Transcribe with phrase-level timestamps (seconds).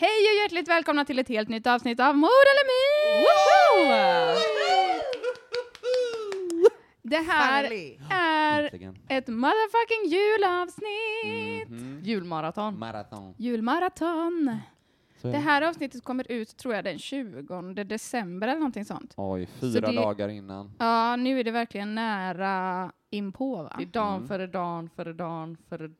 [0.00, 3.26] Hej och hjärtligt välkomna till ett helt nytt avsnitt av Mord eller My!
[7.02, 7.98] Det här Finally.
[8.10, 8.98] är Äntligen.
[9.08, 11.68] ett motherfucking julavsnitt!
[11.68, 12.00] Mhm.
[12.04, 12.78] Julmaraton.
[12.78, 13.34] Maraton.
[13.38, 14.56] Julmaraton!
[15.22, 19.14] Så är Det här avsnittet kommer ut, tror jag, den 20 december eller någonting sånt.
[19.16, 20.72] Oj, Så fyra det- dagar innan.
[20.78, 23.74] Ja, nu är det verkligen nära inpå, va?
[23.78, 24.28] Det är dan Mm.
[24.28, 25.90] före dan före dan före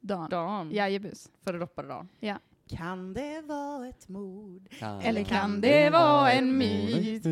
[0.00, 0.30] Dan.
[0.30, 0.70] dan.
[0.70, 1.30] Jajebus.
[1.44, 2.08] Före doppare dan.
[2.20, 2.36] Ja.
[2.76, 4.68] Kan det vara ett mord?
[4.78, 7.26] Kan Eller kan det vara en myt?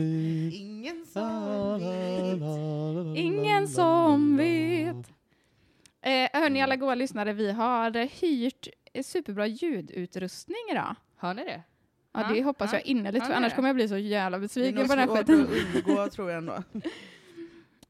[0.55, 3.19] Ingen som vet.
[3.19, 4.97] Ingen som vet.
[6.03, 8.69] Eh, hörni, alla goa lyssnare, vi har hyrt
[9.03, 10.95] superbra ljudutrustning idag.
[11.17, 11.63] Hör ni det?
[12.13, 12.79] Ja, Ja, det hoppas ja.
[12.79, 13.57] jag innerligt, för det annars det.
[13.57, 15.49] kommer jag bli så jävla Det besviken på den här svårt att skiten.
[15.87, 16.63] undgå tror jag ändå.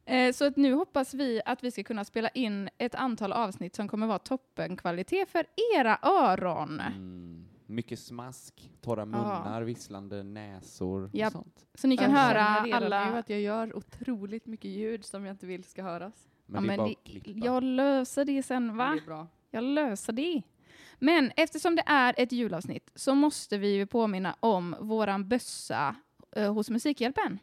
[0.09, 3.77] Eh, så att nu hoppas vi att vi ska kunna spela in ett antal avsnitt
[3.77, 6.81] som kommer vara toppenkvalitet för era öron.
[6.81, 7.49] Mm.
[7.67, 11.27] Mycket smask, torra munnar, visslande näsor Japp.
[11.27, 11.67] och sånt.
[11.75, 12.45] Så ni kan jag höra
[12.77, 13.11] alla...
[13.11, 16.29] nu att jag gör otroligt mycket ljud som jag inte vill ska höras.
[16.47, 18.91] Men ja, det är men det, jag löser det sen, va?
[18.91, 19.27] Det är bra.
[19.51, 20.43] Jag löser det.
[20.99, 25.97] Men eftersom det är ett julavsnitt så måste vi ju påminna om våran bössa
[26.37, 27.39] eh, hos Musikhjälpen.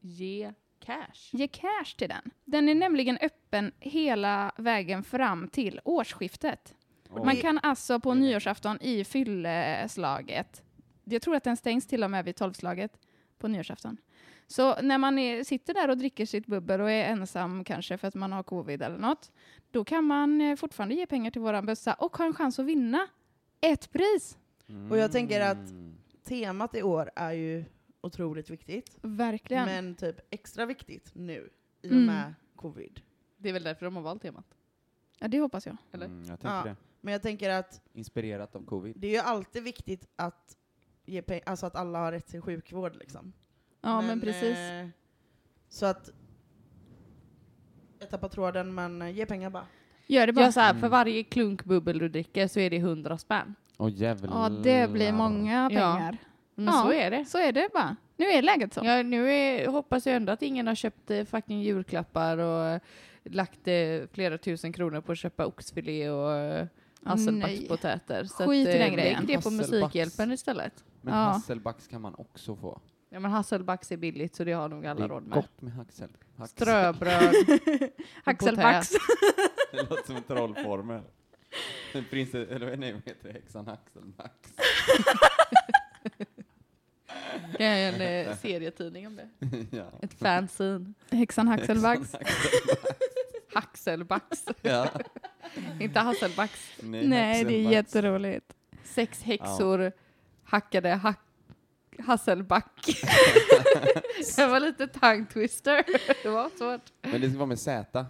[0.00, 0.52] Ge
[0.96, 1.30] cash.
[1.32, 2.30] Ge cash till den.
[2.44, 6.74] Den är nämligen öppen hela vägen fram till årsskiftet.
[7.10, 7.24] Oj.
[7.24, 10.62] Man kan alltså på nyårsafton i fylleslaget,
[11.04, 12.92] jag tror att den stängs till och med vid tolvslaget
[13.38, 13.96] på nyårsafton.
[14.46, 18.08] Så när man är, sitter där och dricker sitt bubbel och är ensam kanske för
[18.08, 19.32] att man har covid eller något,
[19.70, 22.66] då kan man eh, fortfarande ge pengar till våran bössa och ha en chans att
[22.66, 23.06] vinna
[23.60, 24.38] ett pris.
[24.90, 25.94] Och jag tänker att- Mm.
[26.24, 27.64] Temat i år är ju
[28.00, 29.64] otroligt viktigt, Verkligen.
[29.64, 31.50] men typ extra viktigt nu
[31.82, 32.06] i och Mm.
[32.06, 33.00] med covid.
[33.36, 34.54] Det är väl därför de har valt temat.
[35.18, 35.76] Ja, det hoppas jag.
[35.92, 36.06] Eller?
[36.06, 36.64] Mm, jag tänker Ja.
[36.64, 36.76] det.
[37.00, 38.94] Men jag tänker att Inspirerat av covid.
[38.98, 40.56] det är ju alltid viktigt att
[41.04, 43.32] ge peng- alltså att alla har rätt till sjukvård liksom.
[43.80, 44.56] Ja, men, precis.
[44.58, 44.88] eh,
[45.68, 46.10] så att
[47.98, 49.66] jag tappar tråden, men eh, ge pengar bara.
[50.06, 50.44] Gör det bara.
[50.44, 50.80] Gör så här, Mm.
[50.80, 53.54] för varje klunk bubbel du dricker så är det 100 spänn.
[53.76, 54.30] Åh jävlar.
[54.42, 56.12] Ja, det blir många Ja.
[56.58, 56.82] Men Ja.
[56.82, 57.24] så är det.
[57.24, 57.96] Så är det bara.
[58.16, 58.80] Nu är läget så.
[58.84, 62.80] Ja, nu är, hoppas jag ändå att ingen har köpt eh, fucking julklappar och eh,
[63.24, 63.74] lagt eh,
[64.12, 66.66] flera tusen kronor på att köpa oxfilé och eh,
[67.04, 68.24] hasselbackspotäter.
[68.24, 69.18] Så Skit i att, eh, den grejen.
[69.18, 69.70] Lägg det på Hasselbacks.
[69.70, 70.84] Musikhjälpen istället.
[71.00, 71.20] Men Ja.
[71.20, 72.80] hasselbacks kan man också få.
[73.10, 75.32] Ja men hasselbacks är billigt så det har nog Det alla är råd med.
[75.34, 76.08] gott med haxel.
[76.36, 76.50] Hax.
[76.50, 77.34] Ströbröd.
[78.24, 78.90] Axelbacks.
[79.72, 81.02] Det låter som en trollformel.
[81.94, 83.32] En Prinsess, eller nej, vad heter det?
[83.32, 83.64] Häxan
[87.08, 87.58] Haxelbacks.
[87.58, 89.28] Det är en eh, serietidning om det.
[89.76, 89.84] ja.
[90.02, 90.94] Ett fanzine.
[91.10, 92.14] Häxan Haxelbacks.
[93.54, 94.44] Haxelbacks.
[94.62, 94.88] ja.
[95.80, 96.70] Inte hasselbacks.
[96.82, 97.72] Nej, Nej, det är Haxelbacks.
[97.72, 98.54] jätteroligt.
[98.84, 99.92] Sex häxor
[100.44, 101.20] hackade hack
[101.98, 102.86] Hasselback.
[104.36, 105.84] det var lite tongue twister.
[106.22, 106.92] det var svårt.
[107.02, 108.06] Men det ska vara med Z.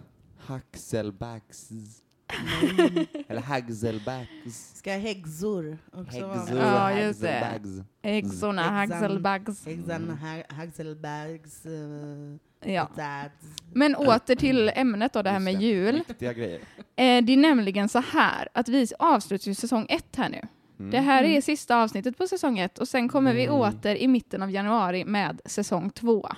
[3.27, 4.73] Eller Haxelbacks.
[4.75, 6.63] Ska häxor också vara Häxor, med?
[6.65, 7.31] Ja, just det.
[7.31, 7.87] Haxelbacks.
[8.03, 8.97] Häxorna Häxan.
[9.01, 9.65] Haxelbacks.
[9.65, 12.89] Häxan, ha- Haxelbags, uh, Ja.
[13.73, 15.65] Men åter till ämnet då, det här med det.
[15.65, 16.03] jul.
[16.07, 16.59] Viktiga grejer.
[16.95, 20.41] Eh, det är nämligen så här att vi avslutar ju säsong ett här nu.
[20.79, 20.91] Mm.
[20.91, 24.43] Det här är sista avsnittet på säsong ett och sen kommer vi åter i mitten
[24.43, 26.29] av januari med säsong två.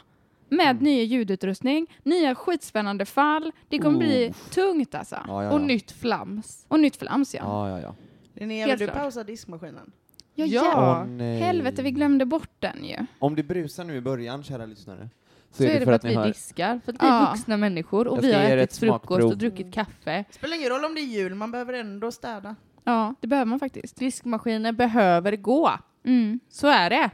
[0.53, 0.83] Med Mm.
[0.83, 3.51] ny ljudutrustning, nya skitspännande fall.
[3.69, 4.49] Det kommer bli Oh.
[4.53, 5.17] tungt alltså.
[5.27, 6.65] Ja, ja, Och nytt flams.
[6.67, 7.41] Och nytt flams ja.
[7.43, 7.95] Ja, ja, ja.
[8.33, 9.91] Linnea, vill du pausa diskmaskinen?
[10.35, 11.05] Ja, Ja.
[11.07, 11.39] nej.
[11.39, 12.95] Helvete, vi glömde bort den ju.
[13.19, 15.09] Om det brusar nu i början, kära lyssnare,
[15.51, 16.27] så, Så, är det för att, vi har...
[16.27, 19.73] diskar, för att vi är vuxna människor och vi har ätit ett frukost och druckit
[19.73, 20.25] kaffe.
[20.29, 22.55] Spelar ingen roll om det är jul, man behöver ändå städa.
[22.83, 23.95] Ja, det behöver man faktiskt.
[23.95, 25.71] Diskmaskinen behöver gå.
[26.05, 26.39] Mm.
[26.49, 26.95] Så är det.
[26.99, 27.09] Kan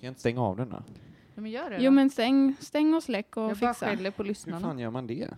[0.00, 0.82] jag inte stänga av den då?
[1.40, 1.90] Ja, men gör det Jo då.
[1.90, 3.86] men stäng, stäng och släck och Jag bara fixa.
[3.86, 4.60] skäller på Hur lyssnarna.
[4.60, 5.28] fan gör man det?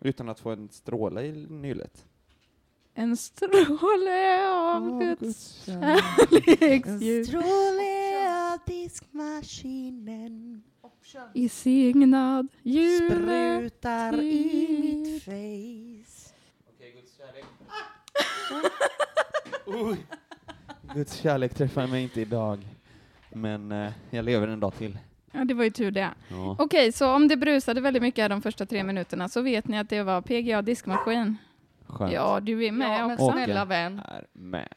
[0.00, 2.06] Utan att få en stråle i nyllet?
[2.94, 10.62] En stråle av Guds kärleksljus Stråle av diskmaskinen
[11.34, 13.10] i signad jule.
[13.10, 16.34] sprutar i mitt face.
[20.94, 22.58] Guds kärlek träffar mig inte idag,
[23.32, 24.98] men eh, jag lever en dag till.
[25.34, 26.10] Ja, det var ju tur det.
[26.28, 26.56] Ja.
[26.58, 29.78] Okej, så om det brusade väldigt mycket här de första tre minuterna så vet ni
[29.78, 31.36] att det var PGA diskmaskin.
[31.86, 32.12] Skönt.
[32.12, 33.32] Ja, du är med Ja, men också.
[33.32, 33.98] snälla vän.
[34.08, 34.68] är med.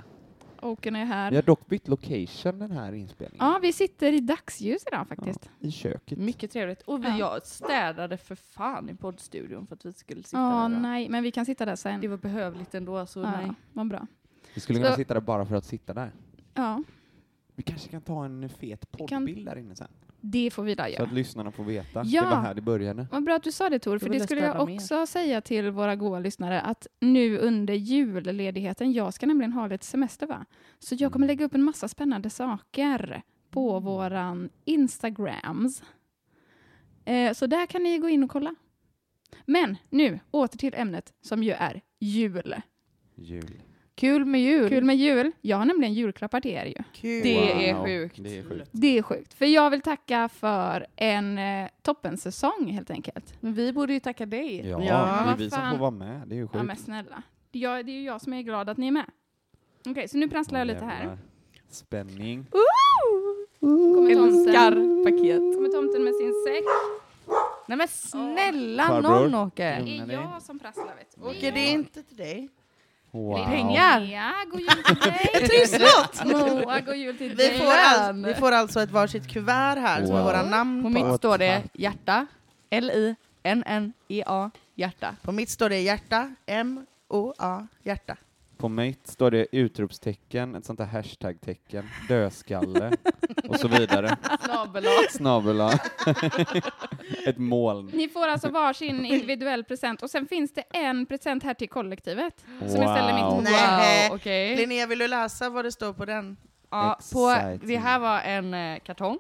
[0.62, 1.30] Oken är här.
[1.32, 3.46] Vi har dock bytt location den här inspelningen.
[3.48, 5.50] Ja, vi sitter i dagsljus idag faktiskt.
[5.60, 6.18] I köket.
[6.20, 6.82] Mycket trevligt.
[6.82, 7.18] Och vi, Ja.
[7.18, 10.70] jag städade för fan i poddstudion för att vi skulle sitta Ja, där.
[10.70, 10.82] idag.
[10.82, 12.02] nej, men vi kan sitta där sen.
[12.02, 13.32] Det var behövligt ändå, så nej.
[13.48, 14.08] ja, vad bra.
[14.54, 16.12] Vi skulle kunna Så- sitta där bara för att sitta där.
[16.54, 16.84] Ja,
[17.56, 19.88] Vi kanske kan ta en fet kan- poddbild där inne sen.
[20.22, 21.04] det får vi där Så göra.
[21.04, 22.04] att lyssnarna får veta.
[22.06, 22.22] Ja.
[22.24, 23.08] Det var här det började.
[23.12, 25.96] Vad bra att du sa det Tor, för det skulle jag också säga till våra
[25.96, 30.46] goa lyssnare att nu under julledigheten, jag ska nämligen ha lite semester va?
[30.80, 35.84] Så jag kommer lägga upp en massa spännande saker på våran Instagrams.
[37.06, 38.56] Eh, så där kan ni gå in och kolla.
[39.46, 42.56] Men nu åter till ämnet som ju är jul.
[43.16, 43.62] Jul.
[43.98, 44.70] Kul med jul.
[44.70, 45.32] Kul med jul.
[45.42, 46.84] Jag har nämligen julklappar till er ju.
[46.94, 47.24] Kul.
[47.24, 48.16] Det är sjukt.
[48.24, 48.70] Det är sjukt.
[48.72, 53.34] Det är sjukt, för jag vill tacka för en eh, toppensäsong helt enkelt.
[53.40, 54.68] Men vi borde ju tacka dig.
[54.70, 56.28] Ja, Ja, är vi som får vara med.
[56.28, 56.66] Det är ju Ja sjukt.
[56.66, 57.24] men snälla.
[57.52, 59.06] Jag, det är ju jag som är glad att ni är med.
[59.86, 61.18] Okej, så nu prasslar jag lite här.
[61.70, 62.46] Spänning.
[63.60, 65.38] Kommer Älskar tomten, paket.
[65.56, 66.64] kommer tomten med sin säck.
[67.68, 69.10] Nej men snälla Farbror.
[69.30, 69.82] någon åker.
[69.82, 71.22] Det är jag som prasslar vet du.
[71.22, 72.50] Åker det inte till dig?
[73.12, 73.46] Wow.
[73.46, 74.00] Pengar.
[74.02, 74.96] Ja, god jul till
[75.40, 75.48] dig.
[75.48, 76.26] Trisslott!
[76.26, 77.60] Moa, god jul till Vi dig.
[77.60, 80.26] får, all, vi får alltså ett varsitt kuvert här som är Wow.
[80.28, 80.94] våra namn På på.
[81.10, 82.26] mitt står det hjärta.
[82.70, 84.52] L-I-N-N-E-A.
[84.76, 85.16] Hjärta.
[85.22, 88.16] På mitt står det hjärta, M-O-A, hjärta.
[88.58, 92.92] På mig står det utropstecken, ett sånt där hashtag-tecken, dödskalle
[93.50, 94.18] och så vidare.
[95.12, 95.72] Snabel-A.
[97.28, 97.92] Ett moln.
[97.94, 102.34] Ni får alltså varsin individuell present och sen finns det en present här till kollektivet
[102.60, 103.36] som jag ställer mitt Wow.
[103.36, 103.42] på.
[103.42, 104.10] Nej.
[104.10, 104.56] Wow, okej.
[104.56, 106.38] Linnea, vill du läsa vad det står på den?
[106.70, 109.20] Ja, på, det här var en eh, kartong.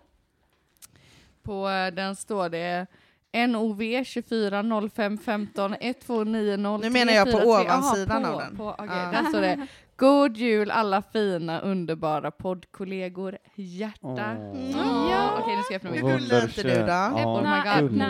[1.44, 2.88] På eh, den står det
[3.33, 4.63] NOV 24
[4.95, 7.65] 05 15 1290 Nu menar jag på 343.
[7.65, 8.57] ovansidan av den.
[8.57, 8.75] På.
[8.88, 13.38] Där står det God jul alla fina underbara poddkollegor.
[13.56, 14.35] Hjärta.
[14.38, 14.71] Åh.
[15.12, 15.38] Ja.
[15.39, 16.12] Okej, nu ska jag öppna Hur min.
[16.18, 17.19] gullig är inte du då?
[17.29, 18.01] Oh my god, myt?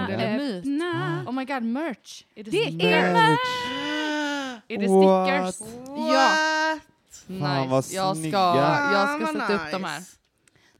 [0.60, 1.24] öppna.
[1.28, 2.24] Oh my god, merch!
[2.36, 2.84] Är det, Det stickers?
[2.94, 3.38] är
[4.68, 5.56] Är det What?
[5.56, 5.74] stickers?
[6.14, 6.30] Ja!
[7.40, 7.96] Fan, vad Nice.
[7.96, 8.30] Jag ska,
[8.94, 10.00] jag ska sätta upp de här.
[10.00, 10.12] nice.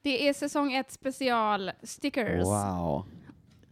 [0.02, 2.46] Det är säsong ett special stickers.
[2.46, 3.06] Wow.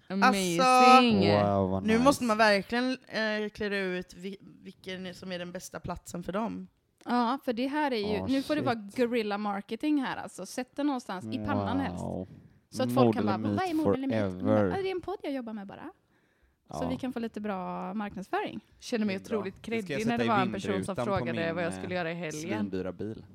[0.10, 1.32] Amazing!
[1.32, 2.04] Wow, vad Nu nice.
[2.04, 6.68] måste man verkligen eh, klura ut vi, vilken som är den bästa platsen för dem.
[7.06, 8.66] Ja, för det här är ju, Ah, nu får det shit.
[8.66, 10.46] vara guerrilla marketing här alltså.
[10.46, 12.04] Sätt den någonstans i pannan helst.
[12.70, 14.66] Så att folk kan bara, vad är forever.
[14.70, 15.92] Ja, Det är en podd jag jobbar med bara.
[16.72, 16.88] Så Ja.
[16.90, 18.60] vi kan få lite bra marknadsföring.
[18.80, 21.74] Känner mig Det otroligt Det kreddig när det var en person som frågade vad jag
[21.74, 22.42] eh, skulle göra i helgen.
[22.60, 23.26] Svindyra bil.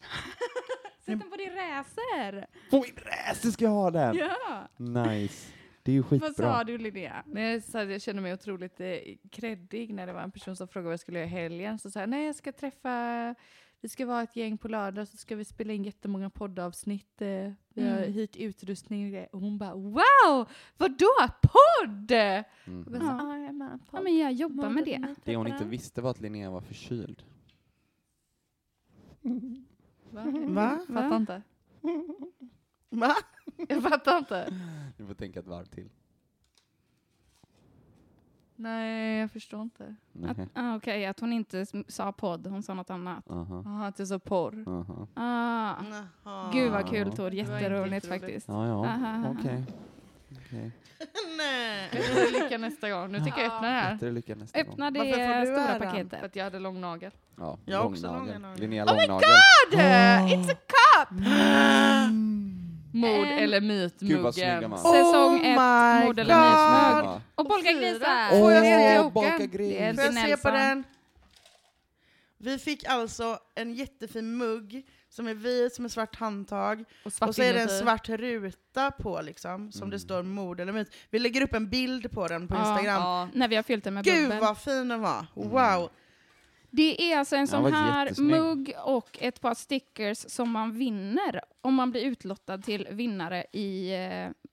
[1.06, 2.46] Sätt den på din racer!
[2.70, 4.16] På min racer ska jag ha den!
[4.16, 4.68] Ja!
[4.76, 5.52] Nice.
[5.84, 6.32] Det är ju Vad skitbra.
[6.34, 7.22] sa du Linnea?
[7.26, 8.96] Nej, så att jag känner mig otroligt eh,
[9.30, 11.78] kreddig när det var en person som frågade vad jag skulle göra i helgen.
[11.78, 13.34] Så sa jag, nej jag ska träffa,
[13.80, 17.22] vi ska vara ett gäng på lördag så ska vi spela in jättemånga poddavsnitt.
[17.22, 17.28] Eh,
[17.68, 18.12] vi har Mm.
[18.12, 19.28] hyrt utrustning och grejer.
[19.34, 20.48] Och hon bara, wow!
[20.76, 21.06] Vadå
[21.42, 22.12] podd?
[22.86, 23.22] Och jag sa, Ja.
[23.22, 25.14] "Ah, jag en Ja, podd." men jag jobbar med det.
[25.24, 27.22] Det hon inte visste var att Linnea var förkyld.
[30.10, 30.24] Va?
[30.48, 30.80] Va?
[30.88, 31.42] Fattar inte.
[32.90, 33.14] Va?
[33.68, 34.48] Jag fattar inte.
[34.96, 35.88] Du får tänka ett varv till.
[38.56, 39.84] Nej, jag förstår inte.
[40.28, 40.48] Att, Nej.
[40.54, 43.30] ah, Okej, att hon inte s- sa podd, hon sa något annat.
[43.30, 43.62] Aha.
[43.64, 44.64] Jaha, att det är så porr.
[44.68, 45.06] Aha.
[45.14, 45.74] Ah.
[46.24, 46.50] Jaha.
[46.52, 48.06] Gud vad kul Tor, jätteroligt jätteroligt.
[48.08, 48.48] faktiskt.
[48.48, 48.86] Ja, ja.
[48.86, 49.34] Aha.
[49.38, 49.64] Okej.
[50.32, 50.70] Okej.
[51.38, 51.88] Nej.
[51.92, 53.12] Bättre lycka nästa gång.
[53.12, 53.92] Nu tycker jag öppna det här.
[53.94, 54.72] Bättre lycka nästa gång.
[54.72, 55.78] Öppna det Varför får du stora äran?
[55.80, 56.22] För paketet.
[56.22, 57.10] att jag hade lång nagel.
[57.36, 58.26] Ja, Jag har också långnagel.
[58.34, 58.56] långa naglar.
[58.60, 59.28] Linnea Oh my långnagel.
[59.70, 59.80] god!
[60.38, 61.08] It's a cup!
[62.94, 64.76] Mord En- eller mytmuggen.
[64.78, 66.34] Säsong Oh ett, mord eller.
[66.34, 67.20] Ja.
[67.34, 68.40] Och polkagrisar!
[68.40, 69.78] Får jag det är se?
[69.78, 70.84] En- Får jag se på den?
[72.38, 76.84] Vi fick alltså en jättefin mugg som är vit, som är svart handtag.
[77.04, 80.60] Och svart och så är det en svart ruta på liksom, som det står mord
[80.60, 80.94] eller myt.
[81.10, 82.60] Vi lägger upp en bild på den på Ja.
[82.70, 83.02] Instagram.
[83.02, 83.28] Ja.
[83.34, 84.40] När vi har fyllt den med Gud bubbel.
[84.40, 85.26] vad fin den var!
[85.36, 85.48] Mm.
[85.48, 85.90] Wow!
[86.76, 91.40] Det är alltså en Ja, sån här mugg och ett par stickers som man vinner
[91.60, 93.94] om man blir utlottad till vinnare i,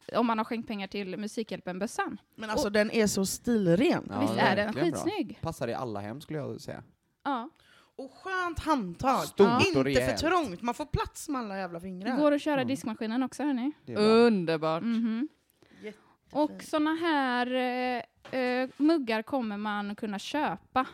[0.09, 2.17] eh, om man har skänkt pengar till Musikhjälpen-bössan.
[2.35, 4.07] Men alltså den är så stilren.
[4.09, 4.99] Ja, Visst är den verkligen bra.
[5.01, 5.37] skitsnygg?
[5.41, 6.83] Passar i alla hem skulle jag säga.
[7.23, 7.49] Ja.
[7.95, 9.19] Och skönt handtag.
[9.25, 12.17] Stort och Inte för trångt, man får plats med alla jävla Det fingrar.
[12.17, 12.67] går att köra Mm.
[12.67, 13.71] diskmaskinen också hörni.
[13.85, 13.95] Det.
[13.95, 14.83] Underbart.
[14.83, 15.27] Mhm.
[16.33, 17.53] Och såna här
[18.31, 20.85] eh, eh, muggar kommer man kunna köpa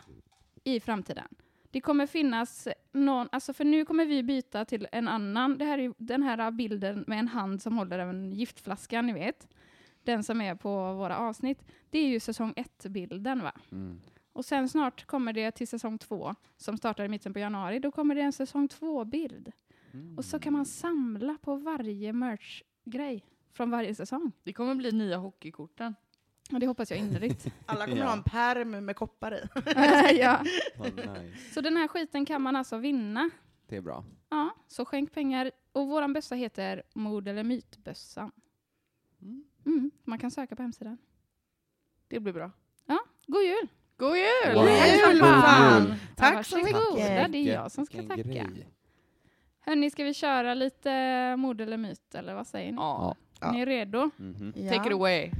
[0.64, 1.28] i framtiden.
[1.70, 5.78] Det kommer finnas någon, alltså för nu kommer vi byta till en annan, det här
[5.78, 9.48] är, den här bilden med en hand som håller en giftflaska, ni vet.
[10.02, 11.64] Den som är på våra avsnitt.
[11.90, 13.52] Det är ju säsong ett-bilden va?
[13.72, 14.00] Mm.
[14.32, 17.78] Och sen snart kommer det till säsong två, som startar i mitten på januari.
[17.78, 19.52] Då kommer det en säsong två-bild.
[20.16, 24.32] Och så kan man samla på varje merch-grej från varje säsong.
[24.42, 25.94] Det kommer bli nya hockeykorten.
[26.52, 27.46] Och det hoppas jag innerligt.
[27.66, 28.04] Alla kommer Ja.
[28.06, 29.48] ha en perm med koppar i.
[30.20, 30.44] ja.
[30.76, 31.52] Vad nice.
[31.54, 33.30] Så den här skiten kan man alltså vinna.
[33.68, 34.04] Det är bra.
[34.30, 35.50] Ja, så skänk pengar.
[35.72, 38.32] Och våran bössa heter Mord eller mytbössan.
[39.66, 40.98] Mm, man kan söka på hemsidan.
[42.08, 42.50] Det blir bra.
[43.26, 43.68] God jul!
[43.96, 44.54] God jul!
[44.54, 44.64] Wow.
[45.12, 45.88] Jul, fan.
[45.88, 47.32] Ja, Tack så mycket!
[47.32, 48.46] det är jag som ska tacka.
[49.60, 52.76] Hörni, ska vi köra lite mord eller myt, eller vad säger ni?
[52.78, 53.14] Ja.
[53.40, 53.52] Ja.
[53.52, 54.10] Ni är redo?
[54.16, 54.52] Mhm.
[54.56, 54.70] Ja.
[54.72, 55.30] Take it away.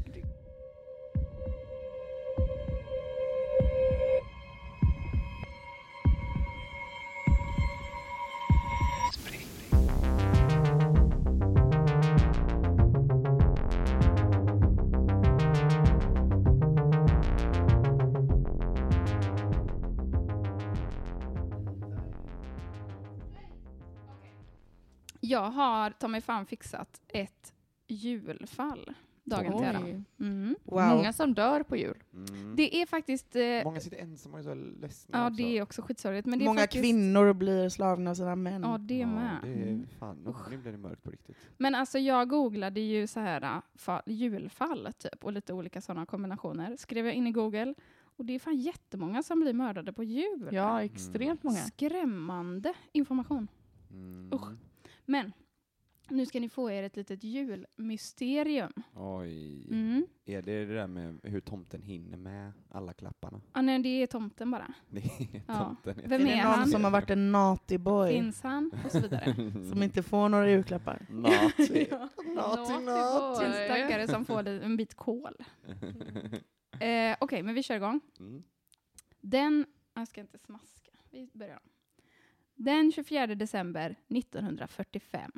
[25.28, 27.54] Jag har ta mig fan fixat ett
[27.88, 28.94] julfall
[29.24, 29.78] dagen till ära.
[30.20, 30.56] Mm.
[30.64, 30.88] Wow.
[30.96, 32.02] Många som dör på jul.
[32.12, 32.56] Mm.
[32.56, 33.36] Det är faktiskt...
[33.36, 35.36] Eh, Många sitter ensamma och är så ledsna ja, också.
[35.36, 36.26] det är också skitsorgligt.
[36.26, 38.62] Men det är Många faktiskt, kvinnor blir slagna av sina män.
[38.62, 39.38] Ja, det ja, med.
[39.42, 39.86] Det är Mm.
[39.98, 41.36] fan, oh, nu blir det mörkt på riktigt.
[41.56, 46.06] Men alltså jag googlade ju så här äh, fall, julfall typ och lite olika sådana
[46.06, 46.76] kombinationer.
[46.76, 47.74] Skrev jag in i Google
[48.16, 50.48] och det är fan jättemånga som blir mördade på jul.
[50.52, 51.56] Ja, extremt många.
[51.56, 53.48] Skrämmande information.
[53.90, 54.30] Mm.
[54.34, 54.48] Usch.
[55.10, 55.32] Men
[56.08, 58.72] nu ska ni få er ett litet julmysterium.
[58.94, 59.66] Oj.
[59.70, 60.06] Mm.
[60.24, 63.40] Är det det där med hur tomten hinner med alla klapparna?
[63.52, 64.74] Ah, nej, det är tomten bara.
[64.90, 65.64] Det är Ja.
[65.64, 66.02] tomten.
[66.08, 66.68] Vem är är det någon han?
[66.68, 68.10] som har varit en naughty boy?
[68.12, 68.70] Finns han?
[68.84, 69.34] Och så vidare.
[69.70, 71.06] Som inte får några julklappar?
[71.10, 71.86] Naughty.
[72.34, 73.52] Naughty, En naughty.
[73.64, 75.34] stackare som får en bit kol.
[76.80, 78.00] Eh, Okej, men vi kör igång.
[78.20, 78.42] Mm.
[79.20, 81.60] Den, jag ska inte smaska, vi börjar.
[82.60, 85.32] Den 24 december 1945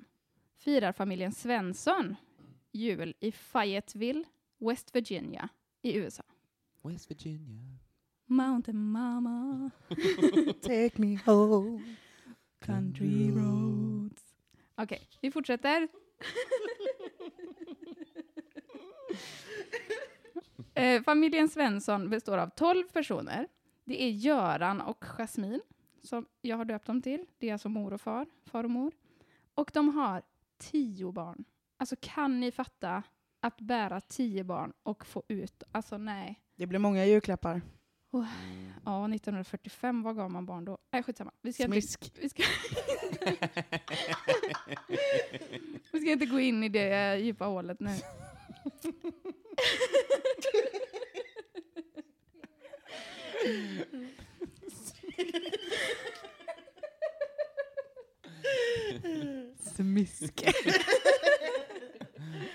[0.56, 2.16] firar familjen Svensson
[2.72, 4.24] jul i Fayetteville,
[4.58, 5.48] West Virginia
[5.82, 6.22] i USA.
[6.82, 7.78] West Virginia.
[8.26, 9.70] Mountain Mama,
[10.62, 11.96] Take me home.
[12.58, 14.22] country roads.
[14.74, 15.88] Okej, vi fortsätter.
[20.74, 23.48] eh, familjen Svensson består av 12 personer.
[23.84, 25.60] Det är Göran och Jasmin
[26.02, 27.26] som jag har döpt dem till.
[27.38, 28.92] Det är alltså mor och far, far och mor.
[29.54, 30.22] Och de har
[30.58, 31.44] tio barn.
[31.76, 33.02] Alltså kan ni fatta
[33.40, 36.40] att bära tio barn och få ut, alltså nej.
[36.56, 37.62] Det blir många julklappar.
[38.12, 38.26] Mm.
[38.84, 40.78] Ja, 1945, vad gav man barn då?
[40.90, 41.32] Nej, skitsamma.
[41.42, 42.12] Vi ska, inte, Smisk.
[42.20, 42.42] vi, ska
[45.92, 47.90] vi ska inte gå in i det eh, djupa hålet nu.
[60.06, 60.44] Smisk.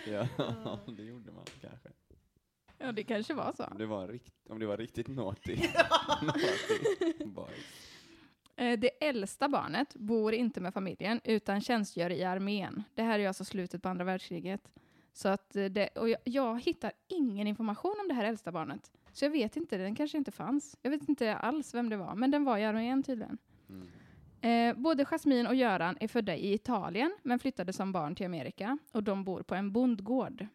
[0.07, 0.27] ja,
[0.97, 1.89] det gjorde man kanske.
[2.77, 3.63] Ja, det kanske var så.
[3.63, 5.55] Om det var, rikt, om det var riktigt naughty.
[7.25, 7.61] naughty.
[8.55, 12.83] Eh, Det äldsta barnet bor inte med familjen utan tjänstgör i armén.
[12.95, 14.71] Det här är alltså slutet på andra världskriget.
[15.13, 18.91] Så att eh, det, och jag, jag hittar ingen information om det här äldsta barnet.
[19.13, 20.77] Så jag vet inte, den kanske inte fanns.
[20.81, 23.37] Jag vet inte alls vem det var, men den var i armén tydligen.
[23.69, 23.87] Mm.
[24.45, 28.77] Eh, både Jasmin och Göran är födda i Italien men flyttade som barn till Amerika
[28.91, 30.47] och de bor på en bondgård.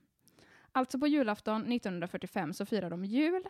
[0.72, 3.42] Alltså på julafton 1945 så firar de jul.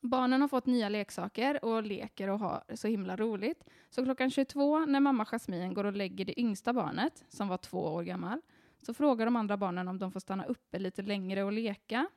[0.00, 3.64] Barnen har fått nya leksaker och leker och har så himla roligt.
[3.90, 7.78] Så klockan 22 när mamma Jasmin går och lägger det yngsta barnet, som var två
[7.78, 8.40] år gammal,
[8.82, 12.08] så frågar de andra barnen om de får stanna uppe lite längre och leka.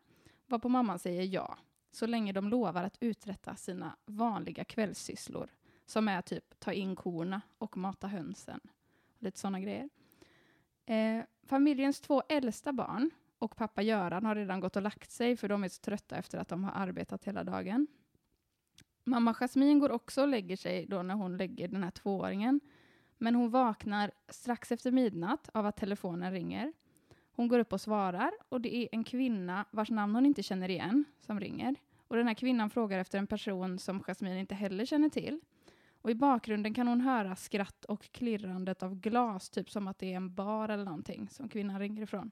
[0.47, 1.57] Varpå mamman säger ja,
[1.91, 5.49] så länge de lovar att uträtta sina vanliga kvällssysslor
[5.85, 8.59] som är typ ta in korna och mata hönsen.
[9.19, 9.89] Lite sådana grejer.
[10.85, 15.49] Eh, familjens två äldsta barn och pappa Göran har redan gått och lagt sig för
[15.49, 17.87] de är så trötta efter att de har arbetat hela dagen.
[19.03, 22.59] Mamma Jasmine går också och lägger sig då när hon lägger den här tvååringen.
[23.17, 26.73] Men hon vaknar strax efter midnatt av att telefonen ringer.
[27.31, 30.69] Hon går upp och svarar och det är en kvinna vars namn hon inte känner
[30.69, 31.75] igen som ringer.
[32.07, 35.41] Och den här kvinnan frågar efter en person som Jasmine inte heller känner till.
[36.05, 40.13] Och i bakgrunden kan hon höra skratt och klirrandet av glas, typ som att det
[40.13, 42.31] är en bar eller någonting som kvinnan ringer ifrån.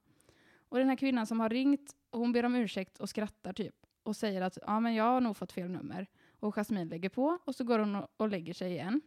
[0.70, 4.16] Och den här kvinnan som har ringt, hon ber om ursäkt och skrattar typ och
[4.16, 6.08] säger att ja, men jag har nog fått fel nummer.
[6.40, 9.02] Och Jasmine lägger på och så går hon och, lägger sig igen.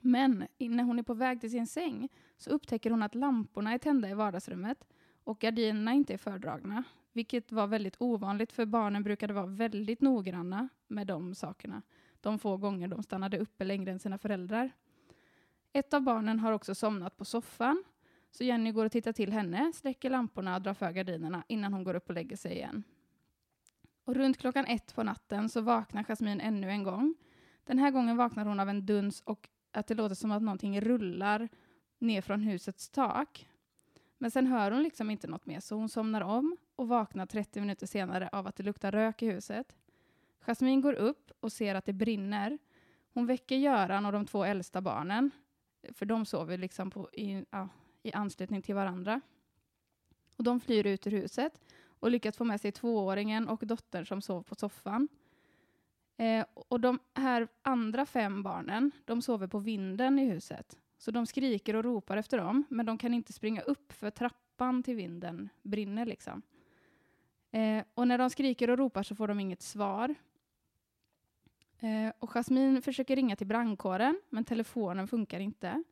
[0.00, 3.78] Men när hon är på väg till sin säng så upptäcker hon att lamporna är
[3.78, 4.84] tända i vardagsrummet
[5.24, 10.68] och gardinerna inte är fördragna, vilket var väldigt ovanligt för barnen brukade vara väldigt noggranna
[10.86, 11.82] med de sakerna
[12.26, 14.70] de få gånger de stannade uppe längre än sina föräldrar.
[15.72, 17.84] Ett av barnen har också somnat på soffan,
[18.30, 21.84] så Jenny går och tittar till henne, släcker lamporna och drar för gardinerna innan hon
[21.84, 22.82] går upp och lägger sig igen.
[24.04, 27.14] Och runt klockan ett på natten så vaknar Jasmine ännu en gång.
[27.64, 30.80] Den här gången vaknar hon av en duns och att det låter som att någonting
[30.80, 31.48] rullar
[31.98, 33.48] ner från husets tak.
[34.18, 37.60] Men sen hör hon liksom inte något mer, så hon somnar om och vaknar 30
[37.60, 39.76] minuter senare av att det luktar rök i huset.
[40.40, 42.58] Jasmine går upp och ser att det brinner.
[43.12, 45.30] Hon väcker Göran och de två äldsta barnen,
[45.92, 47.68] för de sover liksom på, i, ja,
[48.02, 49.20] i anslutning till varandra.
[50.36, 54.22] Och de flyr ut ur huset och lyckas få med sig tvååringen och dottern som
[54.22, 55.08] sov på soffan.
[56.16, 60.78] Eh, och de här andra fem barnen, de sover på vinden i huset.
[60.98, 64.82] Så de skriker och ropar efter dem, men de kan inte springa upp för trappan
[64.82, 66.42] till vinden brinner liksom.
[67.50, 70.14] Eh, och när de skriker och ropar så får de inget svar.
[71.80, 75.82] Eh, och Jasmine försöker ringa till brandkåren, men telefonen funkar inte.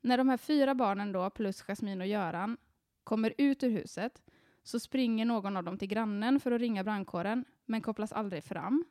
[0.00, 2.56] När de här fyra barnen då, plus Jasmine och Göran,
[3.04, 4.22] kommer ut ur huset
[4.62, 8.84] så springer någon av dem till grannen för att ringa brandkåren, men kopplas aldrig fram.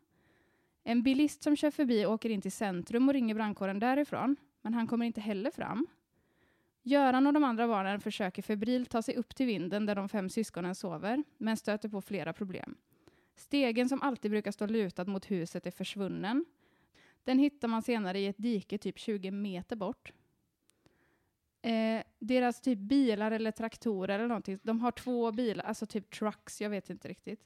[0.83, 4.87] En bilist som kör förbi åker in till centrum och ringer brandkåren därifrån, men han
[4.87, 5.87] kommer inte heller fram.
[6.83, 10.29] Göran och de andra barnen försöker febrilt ta sig upp till vinden där de fem
[10.29, 12.75] syskonen sover, men stöter på flera problem.
[13.35, 16.45] Stegen som alltid brukar stå lutad mot huset är försvunnen.
[17.23, 20.13] Den hittar man senare i ett dike typ 20 meter bort.
[21.61, 26.61] Eh, deras typ bilar eller traktorer eller någonting, de har två bilar, alltså typ trucks,
[26.61, 27.45] jag vet inte riktigt.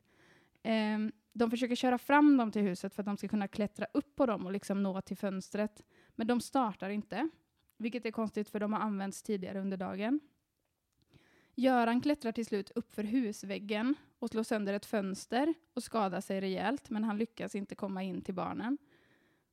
[0.64, 0.98] Eh,
[1.34, 4.26] de försöker köra fram dem till huset för att de ska kunna klättra upp på
[4.26, 5.84] dem och liksom nå till fönstret.
[6.16, 7.30] Men de startar inte,
[7.78, 10.20] vilket är konstigt för de har använts tidigare under dagen.
[11.56, 16.42] Göran klättrar till slut upp för husväggen och slår sönder ett fönster och skadar sig
[16.42, 18.78] rejält, men han lyckas inte komma in till barnen.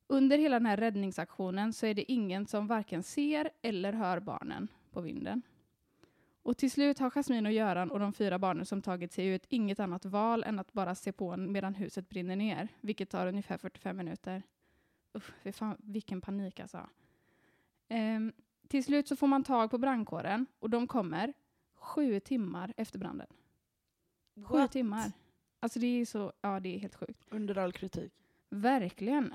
[0.07, 4.67] Under hela den här räddningsaktionen så är det ingen som varken ser eller hör barnen
[4.91, 5.41] på vinden.
[6.43, 9.45] Och till slut har Jasmine och Göran och de fyra barnen som tagit sig ut
[9.49, 13.57] inget annat val än att bara se på medan huset brinner ner, vilket tar ungefär
[13.57, 14.43] 45 minuter.
[15.13, 16.89] Uff, fan, vilken panik alltså.
[17.87, 18.33] Ehm,
[18.67, 21.33] till slut så får man tag på brandkåren och de kommer
[21.75, 23.27] sju timmar efter branden.
[24.35, 24.71] Sju What?
[24.71, 25.11] timmar.
[25.59, 27.21] Alltså det är så, ja det är helt sjukt.
[27.29, 28.13] Under all kritik.
[28.49, 29.33] Verkligen.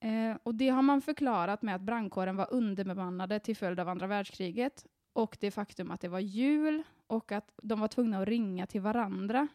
[0.00, 4.06] Eh, och det har man förklarat med att brandkåren var underbemannade till följd av andra
[4.06, 8.66] världskriget och det faktum att det var jul och att de var tvungna att ringa
[8.66, 9.48] till varandra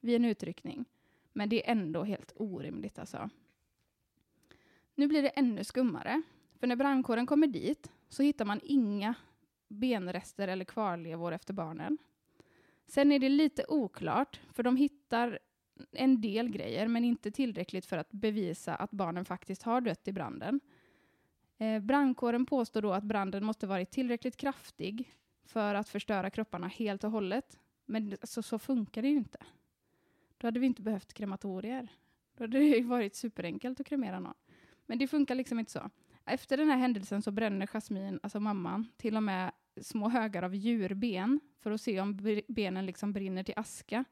[0.00, 0.84] vid en utryckning.
[1.32, 3.30] Men det är ändå helt orimligt alltså.
[4.94, 6.22] Nu blir det ännu skummare,
[6.54, 9.14] för när brandkåren kommer dit så hittar man inga
[9.68, 11.98] benrester eller kvarlevor efter barnen.
[12.86, 15.38] Sen är det lite oklart, för de hittar
[15.92, 20.12] en del grejer, men inte tillräckligt för att bevisa att barnen faktiskt har dött i
[20.12, 20.60] branden.
[21.58, 25.10] Eh, brandkåren påstår då att branden måste varit tillräckligt kraftig
[25.44, 27.58] för att förstöra kropparna helt och hållet.
[27.84, 29.38] Men alltså, så funkar det ju inte.
[30.38, 31.88] Då hade vi inte behövt krematorier.
[32.36, 34.34] Då hade det ju varit superenkelt att kremera någon.
[34.86, 35.90] Men det funkar liksom inte så.
[36.26, 40.54] Efter den här händelsen så bränner Jasmine, alltså mamman, till och med små högar av
[40.54, 44.04] djurben för att se om benen liksom brinner till aska.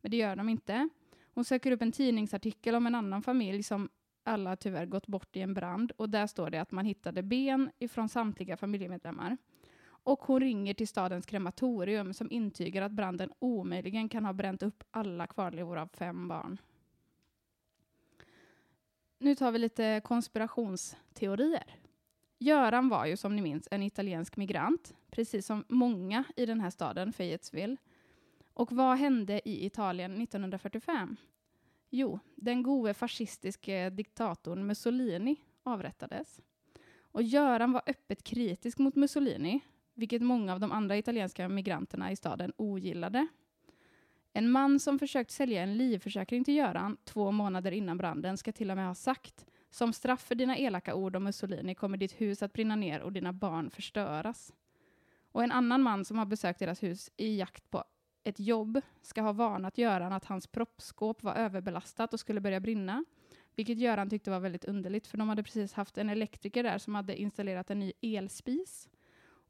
[0.00, 0.88] Men det gör de inte.
[1.34, 3.88] Hon söker upp en tidningsartikel om en annan familj som
[4.24, 7.70] alla tyvärr gått bort i en brand och där står det att man hittade ben
[7.78, 9.36] ifrån samtliga familjemedlemmar.
[9.86, 14.84] Och hon ringer till stadens krematorium som intygar att branden omöjligen kan ha bränt upp
[14.90, 16.58] alla kvarlevor av fem barn.
[19.24, 21.76] Nu tar vi lite konspirationsteorier.
[22.38, 26.70] Göran var ju som ni minns en italiensk migrant, precis som många i den här
[26.70, 27.76] staden, Fayetteville.
[28.54, 31.16] Och vad hände i Italien 1945?
[31.90, 36.40] Jo, den gode fascistiske diktatorn Mussolini avrättades.
[37.00, 39.60] Och Göran var öppet kritisk mot Mussolini,
[39.94, 43.26] vilket många av de andra italienska migranterna i staden ogillade.
[44.36, 48.70] En man som försökt sälja en livförsäkring till Göran två månader innan branden ska till
[48.70, 52.42] och med ha sagt Som straff för dina elaka ord om Mussolini kommer ditt hus
[52.42, 54.52] att brinna ner och dina barn förstöras.
[55.32, 57.84] Och en annan man som har besökt deras hus i jakt på
[58.24, 63.04] ett jobb ska ha varnat Göran att hans proppskåp var överbelastat och skulle börja brinna.
[63.56, 66.94] Vilket Göran tyckte var väldigt underligt, för de hade precis haft en elektriker där som
[66.94, 68.88] hade installerat en ny elspis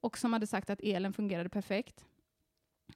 [0.00, 2.06] och som hade sagt att elen fungerade perfekt.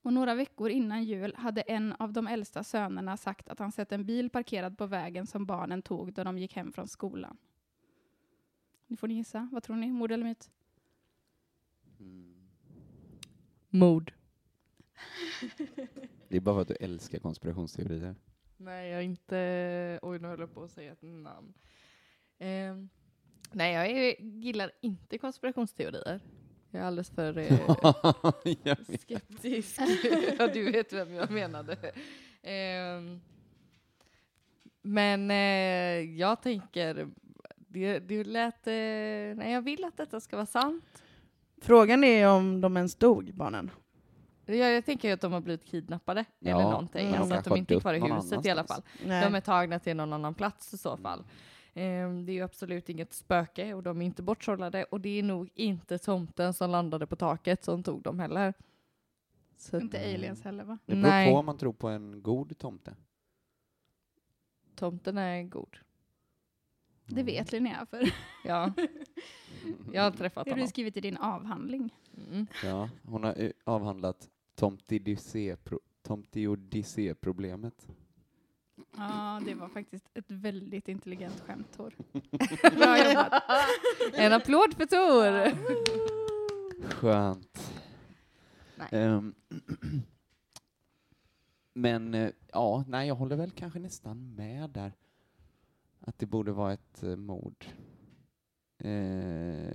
[0.02, 3.92] Och några veckor innan jul hade en av de äldsta sönerna sagt att han sett
[3.92, 7.36] en bil parkerad på vägen som barnen tog då de gick hem från skolan.
[8.86, 9.48] Nu får ni gissa.
[9.52, 9.90] Vad tror ni?
[9.90, 10.50] Mord eller myt?
[13.68, 14.12] Mord.
[16.28, 18.14] Det är bara för att du älskar konspirationsteorier.
[18.56, 19.98] Nej, jag är inte...
[20.02, 21.54] Oj, nu höll jag på att säga ett namn.
[22.38, 22.88] Ehm,
[23.52, 26.20] nej, jag är, gillar inte konspirationsteorier.
[26.70, 27.74] Jag är alldeles för eh,
[29.00, 29.80] skeptisk.
[30.38, 31.76] ja, du vet vem jag menade.
[32.42, 33.20] Ehm,
[34.82, 37.08] men eh, jag tänker...
[37.70, 38.66] Det, det lät...
[38.66, 38.72] Eh,
[39.36, 41.02] nej, jag vill att detta ska vara sant.
[41.60, 43.70] Frågan är om de ens dog, barnen.
[44.46, 47.08] Jag, jag tänker att de har blivit kidnappade Ja, eller någonting.
[47.08, 47.20] mm.
[47.20, 48.82] Alltså att de inte är kvar i huset i alla fall.
[49.06, 49.24] Nej.
[49.24, 51.24] De är tagna till någon annan plats i så fall.
[51.74, 55.22] Ehm, det är ju absolut inget spöke och de är inte bortsållade och det är
[55.22, 58.54] nog inte tomten som landade på taket som tog dem heller.
[59.56, 60.78] Så att Inte aliens heller va?
[60.86, 61.32] Det beror Nej.
[61.32, 62.94] på om man tror på en god tomte.
[64.74, 65.76] tomten är god.
[67.06, 68.12] Det vet Linnea för.
[68.44, 68.72] Ja,
[69.92, 70.68] jag har träffat Det har du honom.
[70.68, 71.94] skrivit i din avhandling.
[72.30, 72.46] Mm.
[72.64, 74.28] Ja, hon har eh, avhandlat
[76.02, 77.88] tomteodyssé-problemet.
[78.96, 81.94] Ja, det var faktiskt ett väldigt intelligent skämt, Tor.
[82.76, 83.42] Bra jobbat.
[84.14, 85.56] En applåd för Tor!
[86.90, 87.72] Skönt.
[88.90, 89.34] Ehm,
[91.74, 94.92] men eh, ja, nej, jag håller väl kanske nästan med där.
[96.00, 97.64] Att det borde vara ett uh, mord.
[98.78, 99.68] Eh,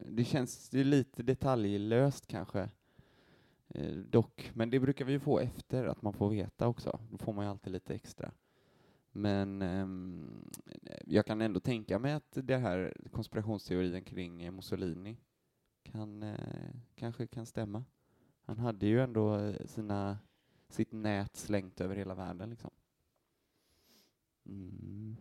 [0.00, 2.68] det känns ju lite detaljlöst kanske.
[3.68, 7.00] Eh, dock, men det brukar vi ju få efter att man får veta också.
[7.10, 8.32] Då får man ju alltid lite extra.
[9.12, 10.44] Men ehm,
[11.06, 15.16] jag kan ändå tänka mig att det här konspirationsteorin kring Mussolini
[15.82, 17.84] kan, eh, kanske kan stämma.
[18.44, 20.18] Han hade ju ändå eh, sina,
[20.68, 22.70] sitt nät slängt över hela världen liksom.
[24.46, 25.16] Mm.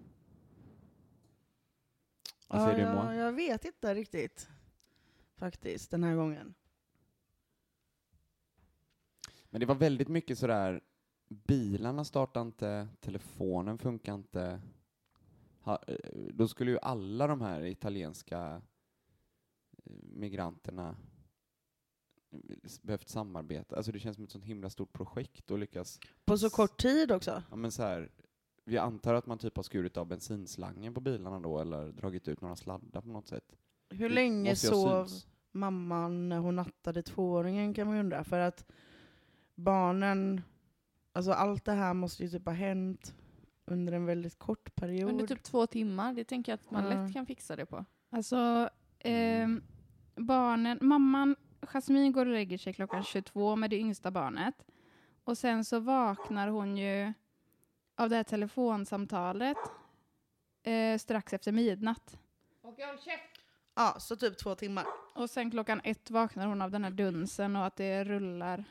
[2.48, 3.16] Vad säger du ja, Moa?
[3.16, 4.50] jag, jag vet inte riktigt.
[5.36, 6.54] Faktiskt, den här gången.
[9.50, 10.82] Men det var väldigt mycket sådär,
[11.32, 14.62] bilarna startade inte, telefonen funkar inte.
[15.62, 15.96] Ha, eh,
[16.34, 18.62] då skulle ju alla de här italienska
[19.86, 20.96] eh, migranterna
[22.32, 22.40] eh,
[22.82, 23.76] behövt samarbeta.
[23.76, 27.12] Alltså det känns som ett sånt himla stort projekt att lyckas På så kort tid
[27.12, 27.44] också.
[27.50, 28.12] Ja, men så här,
[28.66, 32.42] vi antar att man typ har skurit av bensinslangen på bilarna då, eller dragit ut
[32.42, 33.56] några sladdar på något sätt.
[33.90, 35.28] Hur Det länge sov synts.
[35.52, 38.24] mamman när hon nattade tvååringen kan man ju undra.
[38.24, 38.66] För att
[39.56, 40.42] barnen,
[41.12, 43.14] alltså allt det här måste ju typ ha hänt
[43.66, 45.10] under en väldigt kort period.
[45.10, 46.90] Under typ två timmar, det tänker jag att man Ja.
[46.90, 47.86] lätt kan fixa det på.
[48.10, 48.70] Alltså,
[49.00, 49.64] ehm,
[50.16, 54.66] barnen, mamman, Jasmine går och lägger sig klockan 22 med det yngsta barnet.
[55.24, 57.14] Och sen så vaknar hon ju
[57.96, 59.58] av det här telefonsamtalet
[60.64, 62.20] eh, strax efter midnatt.
[63.76, 64.86] Ja, så typ två timmar.
[65.16, 68.64] Och sen klockan ett vaknar hon av den här dunsen och att det rullar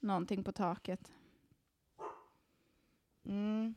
[0.00, 1.12] någonting på taket.
[3.24, 3.74] Mm.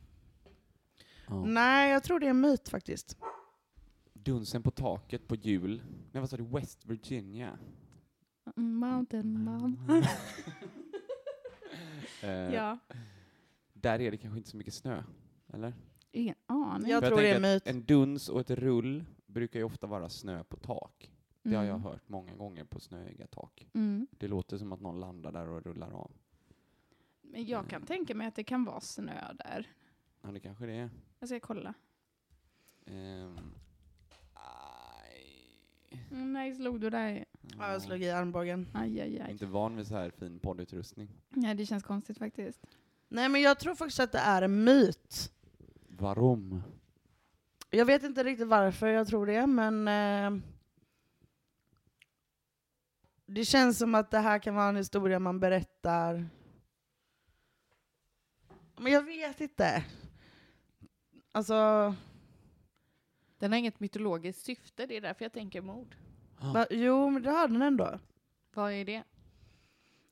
[1.28, 1.44] Ja.
[1.44, 3.16] Nej, jag tror det är en myt faktiskt.
[4.12, 5.82] Dunsen på taket på jul.
[6.12, 6.44] Nej, vad sa du?
[6.44, 7.58] West Virginia?
[8.56, 9.78] Mountain mom.
[12.22, 12.78] Eh, ja.
[13.72, 15.02] Där är det kanske inte så mycket snö,
[15.52, 15.74] eller?
[16.12, 16.90] Ingen aning.
[16.90, 17.66] Jag För tror det är en myt.
[17.66, 21.12] En duns och ett rull brukar ju ofta vara snö på tak.
[21.42, 21.82] Det har jag Mm.
[21.82, 23.66] hört många gånger på snöiga tak.
[23.74, 24.06] Mm.
[24.10, 26.10] Det låter som att någon landar där och rullar av.
[27.36, 29.68] Men jag kan tänka mig att det kan vara snö där.
[30.22, 30.90] Ja, det kanske det är.
[31.18, 31.74] Jag ska kolla.
[34.34, 35.66] Aj.
[36.10, 37.24] Mm, nej, slog du dig?
[37.58, 38.68] Ja, jag slog i armbågen.
[38.74, 39.32] Aj, aj, Jag är aj.
[39.32, 41.08] inte van vid så här fin poddutrustning.
[41.28, 42.66] Nej, det känns konstigt faktiskt.
[43.08, 45.32] Nej, men jag tror faktiskt att det är en myt.
[45.88, 46.62] Varom?
[47.70, 50.42] Jag vet inte riktigt varför jag tror det, men eh,
[53.26, 56.26] det känns som att det här kan vara en historia man berättar.
[58.76, 59.84] Men jag vet inte.
[61.32, 61.94] Alltså,
[63.38, 65.96] Den har inget mytologiskt syfte, det är därför jag tänker mord.
[66.54, 67.98] va, jo, men det har den ändå.
[68.54, 69.02] Vad är det?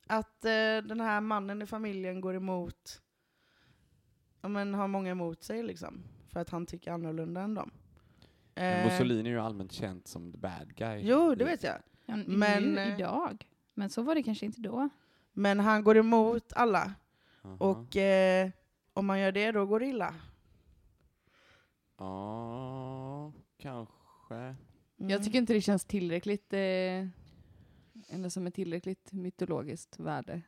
[0.07, 3.03] Att eh, den här mannen i familjen går emot,
[4.41, 6.05] ja, men har många emot sig liksom.
[6.29, 7.71] För att han tycker annorlunda än dem.
[8.55, 11.01] Eh, Mussolini är ju allmänt känt som the bad guy.
[11.03, 11.77] Jo, det vet jag.
[12.07, 13.51] Ja, Men, nu, eh, idag.
[13.75, 14.89] Men så var det kanske inte då.
[15.33, 16.95] Men han går emot alla.
[17.45, 17.57] Aha.
[17.59, 18.51] Och eh,
[18.93, 20.15] om man gör det, då går det illa.
[21.99, 24.35] Ja, kanske.
[24.35, 24.57] Mm.
[25.11, 26.59] Jag tycker inte det känns tillräckligt, eh,
[28.09, 30.43] eller som ett tillräckligt mytologiskt värde.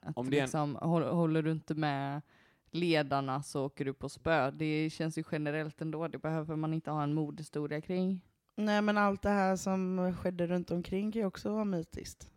[0.00, 2.22] Att Om det en- liksom, håll, håller du inte med
[2.70, 4.50] ledarna så åker du på spö.
[4.50, 8.20] Det känns ju generellt ändå, det behöver man inte ha en mordhistoria kring.
[8.56, 12.30] Nej, men allt det här som skedde runt omkring kan ju också vara mytiskt.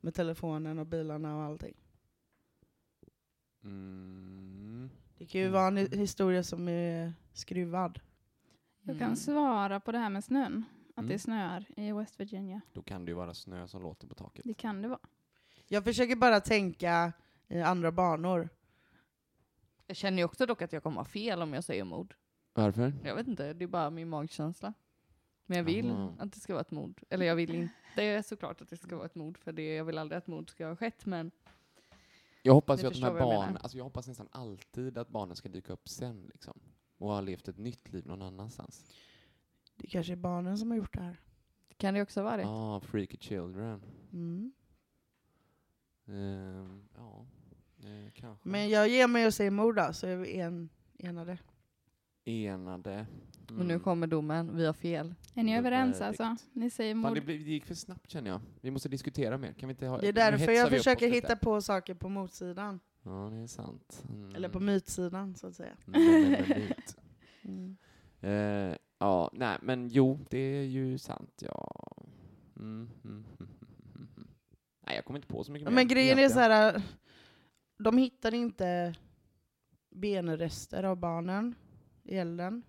[0.00, 1.74] Med telefonen och bilarna och allting.
[3.64, 4.90] Mm.
[5.18, 8.00] Det kan ju vara en hi- historia som är skruvad.
[8.82, 9.16] Jag kan Mm.
[9.16, 10.64] svara på det här med snön.
[10.94, 11.08] Att Mm.
[11.08, 12.60] det snöar i West Virginia.
[12.72, 14.44] Då kan det ju vara snö som låter på taket.
[14.44, 15.00] Det kan det vara.
[15.68, 17.12] Jag försöker bara tänka
[17.48, 18.48] i andra banor.
[19.86, 22.14] Jag känner ju också dock att jag kommer ha fel om jag säger mord.
[22.54, 22.92] Varför?
[23.04, 24.74] Jag vet inte, det är bara min magkänsla.
[25.46, 26.14] Men jag vill Jaha.
[26.18, 27.00] att det ska vara ett mord.
[27.10, 29.74] Eller jag vill inte det är såklart att det ska vara ett mord, för det,
[29.74, 31.30] jag vill aldrig att mord ska ha skett, men
[32.42, 35.48] Jag hoppas ju att de här barnen, alltså jag hoppas nästan alltid att barnen ska
[35.48, 36.60] dyka upp sen liksom.
[36.98, 38.92] Och ha levt ett nytt liv någon annanstans.
[39.76, 41.20] Det kanske är barnen som har gjort det här.
[41.76, 42.46] kan det också ha varit?
[42.46, 43.82] Ah, freaky children.
[44.12, 44.52] Mm.
[46.06, 47.26] Ehm, ja,
[47.78, 48.48] eh, kanske.
[48.48, 51.38] Men jag ger mig och säger mord då, så är vi en, enade.
[52.24, 53.06] Enade.
[53.48, 53.80] Och nu Mm.
[53.80, 55.14] kommer domen, vi har fel.
[55.34, 56.20] Är ni överens verdict.
[56.20, 56.46] alltså?
[56.52, 57.14] Ni säger Fan, mord.
[57.14, 58.40] det, blev, det gick för snabbt känner jag.
[58.60, 59.52] Vi måste diskutera mer.
[59.52, 62.80] Kan vi inte ha, Det är därför jag försöker hitta på saker på motsidan.
[63.02, 64.04] Ja, det är sant.
[64.14, 64.34] Mm.
[64.34, 65.72] Eller på mytsidan, så att säga.
[65.94, 66.36] Mm.
[67.44, 67.76] Mm.
[68.20, 71.72] Eh, ja, nej, men jo, det är ju sant, ja.
[72.56, 74.28] Mm, mm, mm, mm, mm.
[74.86, 75.74] Nej, jag kommer inte på så mycket mer.
[75.74, 76.82] Men grejen är så här,
[77.78, 78.94] de hittar inte
[79.90, 81.54] benrester av barnen
[82.04, 82.62] i elden.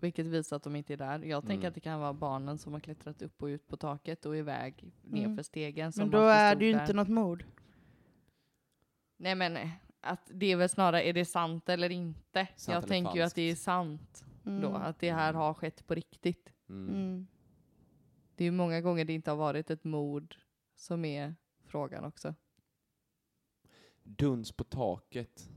[0.00, 1.18] Vilket visar att de inte är där.
[1.22, 1.68] Jag tänker Mm.
[1.68, 4.92] att det kan vara barnen som har klättrat upp och ut på taket och iväg
[5.02, 5.44] nerför Mm.
[5.44, 5.92] stegen.
[5.92, 6.80] Som Men då är det ju där.
[6.80, 7.44] inte något mord.
[9.16, 9.68] Nej men eh,
[10.00, 12.46] att det är väl snarare, är det sant eller inte?
[12.56, 13.64] Sant jag eller tänker ju att det är falskt.
[13.64, 14.60] sant Mm.
[14.62, 16.52] då, att det här har skett på riktigt.
[16.68, 16.88] Mm.
[16.94, 17.26] Mm.
[18.34, 20.36] Det är ju många gånger det inte har varit ett mord
[20.74, 21.34] som är
[21.66, 22.34] frågan också.
[24.02, 25.50] Duns på taket.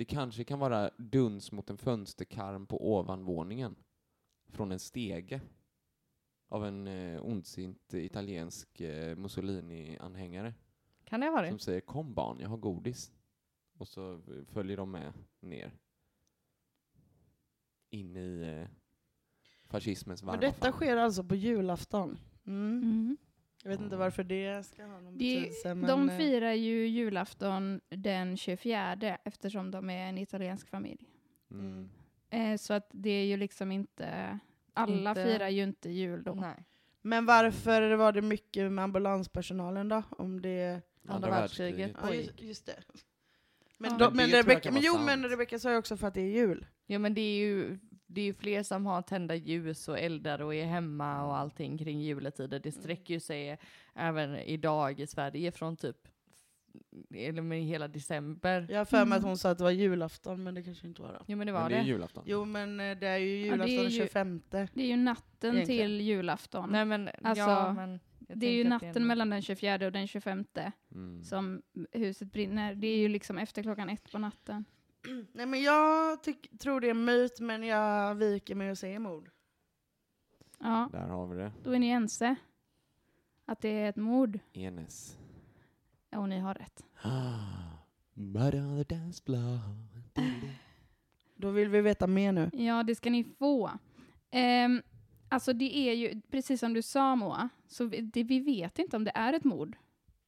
[0.00, 3.76] Det kanske kan vara duns mot en fönsterkarm på ovanvåningen.
[4.48, 5.40] Från en stege.
[6.48, 10.54] Av en eh, ondsint italiensk eh, Mussolini-anhängare.
[11.04, 11.62] Kan det ha Som varit?
[11.62, 13.12] säger kom barn, jag har godis.
[13.78, 15.78] Och så eh, följer de med ner.
[17.90, 18.68] In i eh,
[19.64, 20.72] fascismens varma Men detta famn.
[20.72, 22.18] sker alltså på julafton.
[22.46, 22.82] Mm.
[22.82, 23.16] Mm.
[23.62, 25.74] Jag vet inte varför det ska ha någon Det, betydelse.
[25.74, 31.08] Men, de eh, firar ju julafton den 24 eftersom de är en italiensk familj.
[31.50, 31.90] Mm.
[32.30, 34.38] Eh, så att det är ju liksom inte...
[34.74, 36.34] Alla Inte- firar ju inte jul då.
[36.34, 36.64] Nej.
[37.02, 40.02] Men varför var det mycket med ambulanspersonalen då?
[40.10, 40.80] Om det...
[41.08, 41.92] Andra världskriget.
[42.02, 42.76] Ja, just, just det.
[43.78, 43.98] Men, Ja.
[43.98, 45.32] då, Men det men, jo, men sant.
[45.32, 46.66] Rebecca sa ju också för att det är jul.
[46.86, 47.78] Ja men det är ju
[48.12, 51.78] det är ju fler som har tända ljus och eldar och är hemma och allting
[51.78, 52.58] kring juletider.
[52.58, 53.58] Det sträcker ju sig
[53.94, 55.96] även idag i Sverige från typ
[57.14, 58.66] eller med hela december.
[58.70, 59.28] Jag har för mig att Mm.
[59.28, 61.20] hon sa att det var julafton, men det kanske inte var det.
[61.26, 61.80] Jo men det Men var det det.
[61.80, 62.24] är julafton.
[62.26, 64.42] Jo, men eh, det är ju Ja, det är julafton den ju- 25.
[64.50, 65.86] Det är ju natten Egentligen.
[65.88, 66.70] till julafton.
[66.72, 70.06] Nej men, Alltså, ja, men det är ju natten är- mellan den 24 och den
[70.06, 70.44] 25
[70.92, 71.22] Mm.
[71.24, 72.74] som huset brinner.
[72.74, 74.64] Det är ju liksom efter klockan ett på natten.
[75.32, 78.98] Nej, men jag tyck, tror det är en myt, men jag viker mig och säger
[78.98, 79.30] mord.
[80.58, 81.52] Ja, Där har vi det.
[81.64, 82.36] då är ni ense.
[83.44, 84.38] Att det är ett mord.
[84.52, 85.16] Enes.
[86.16, 86.84] Och ni har rätt.
[88.14, 89.58] Murder on the dance floor.
[91.36, 92.50] Då vill vi veta mer nu.
[92.52, 93.70] Ja, det ska ni få.
[94.30, 94.82] Ehm,
[95.28, 98.96] alltså det är ju, precis som du sa Moa, så vi, det, vi vet inte
[98.96, 99.76] om det är ett mord.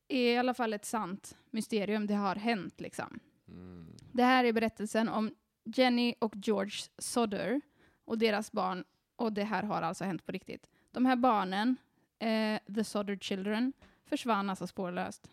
[0.06, 2.06] Det är i alla fall ett sant mysterium.
[2.06, 3.18] Det har hänt liksom.
[3.48, 3.91] Mm.
[4.12, 7.60] Det här är berättelsen om Jenny och George Sodder
[8.04, 8.84] och deras barn.
[9.16, 10.68] Och det här har alltså hänt på riktigt.
[10.90, 11.76] De här barnen,
[12.18, 13.72] eh, the Sodder Children,
[14.06, 15.30] försvann alltså spårlöst.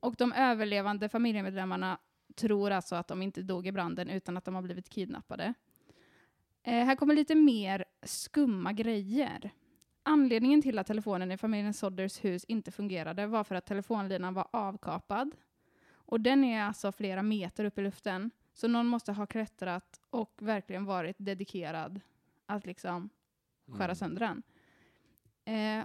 [0.00, 1.98] Och de överlevande familjemedlemmarna
[2.34, 5.54] tror alltså att de inte dog i branden utan att de har blivit kidnappade.
[6.62, 9.50] Eh, här kommer lite mer skumma grejer.
[10.02, 14.48] Anledningen till att telefonen i familjen Sodders hus inte fungerade var för att telefonlinan var
[14.50, 15.30] avkapad.
[16.06, 18.30] Och den är alltså flera meter upp i luften.
[18.52, 22.00] Så någon måste ha klättrat och verkligen varit dedikerad
[22.46, 23.08] att liksom
[23.66, 23.96] skära Mm.
[23.96, 24.42] sönder den.
[25.44, 25.84] Eh,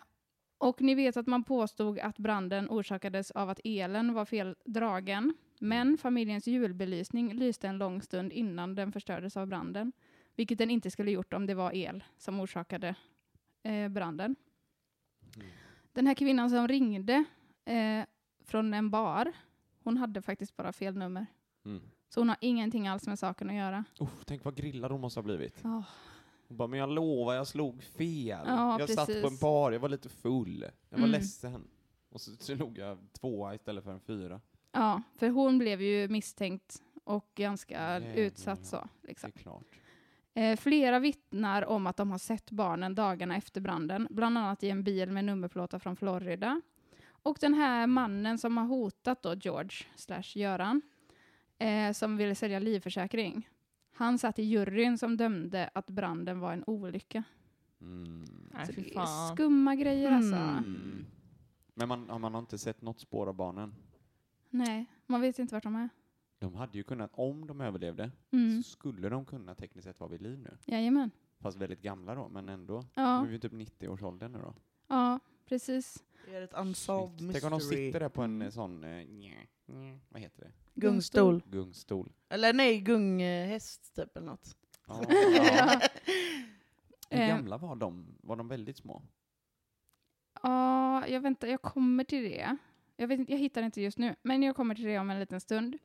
[0.58, 5.34] och ni vet att man påstod att branden orsakades av att elen var feldragen.
[5.60, 9.92] Men familjens julbelysning lyste en lång stund innan den förstördes av branden.
[10.36, 12.96] vilket den inte skulle gjort om det var el som orsakade
[13.64, 14.36] eh, branden.
[15.94, 17.24] Den här kvinnan som ringde
[17.66, 18.04] eh,
[18.46, 19.34] från en bar,
[19.90, 21.26] hon hade faktiskt bara fel nummer.
[21.66, 21.82] Mm.
[22.10, 23.84] Så hon har ingenting alls med saken att göra.
[24.00, 25.66] Uff, tänk vad grillad hon måste ha blivit.
[25.66, 25.84] Oh.
[26.48, 28.44] Hon bara, men jag lovar, jag slog fel.
[28.48, 29.42] Ja, jag satt på en precis.
[29.42, 30.62] bar, jag var lite full.
[30.90, 31.12] Jag var Mm.
[31.12, 31.68] ledsen.
[32.10, 34.42] Och så slog jag tvåa istället för en fyra.
[34.72, 38.14] Ja, för hon blev ju misstänkt och ganska Jävlar.
[38.14, 38.88] utsatt så.
[39.04, 39.32] Liksom.
[40.34, 44.70] Eh, flera vittnar om att de har sett barnen dagarna efter branden, bland annat i
[44.70, 46.62] en bil med nummerplåtar från Florida.
[47.30, 50.82] Och den här mannen som har hotat då George slash Göran,
[51.58, 53.50] eh, som ville sälja livförsäkring,
[53.94, 57.24] han satt i juryn som dömde att branden var en olycka.
[57.82, 58.26] Mm.
[58.54, 60.36] Nej, Så det är skumma grejer alltså.
[60.36, 61.06] Mm.
[61.74, 63.76] Men man, har man inte sett något spår av barnen?
[64.50, 65.90] Nej, man vet inte vart de är.
[66.40, 68.64] De hade ju kunnat, om de överlevde, Mm.
[68.64, 70.58] så skulle de kunna tekniskt sett vara vid liv nu.
[70.66, 71.12] Jajamän.
[71.40, 72.80] Fast väldigt gamla då, men ändå.
[72.82, 74.54] De Ja, är ju typ 90-årsåldern nu då.
[74.88, 76.04] ja, precis.
[76.26, 77.34] Det är ett unsolved mystery.
[77.42, 79.34] Tänk om de sitter där på en eh, sån, eh, nja,
[79.66, 80.52] nja, vad heter det?
[80.76, 81.44] Gungstol.
[81.46, 82.14] Gungstol.
[82.30, 84.56] Eller nej, gunghäst typ eller något.
[84.88, 85.04] Ja.
[85.10, 85.80] Ja.
[87.12, 87.28] Hur Eh.
[87.28, 88.16] gamla var de?
[88.22, 89.02] Var de väldigt små?
[90.44, 92.58] Ja, jag väntar, jag kommer till det.
[92.98, 95.20] Jag, vet, inte- jag hittar inte just nu, men jag kommer till det om en
[95.20, 95.78] liten stund.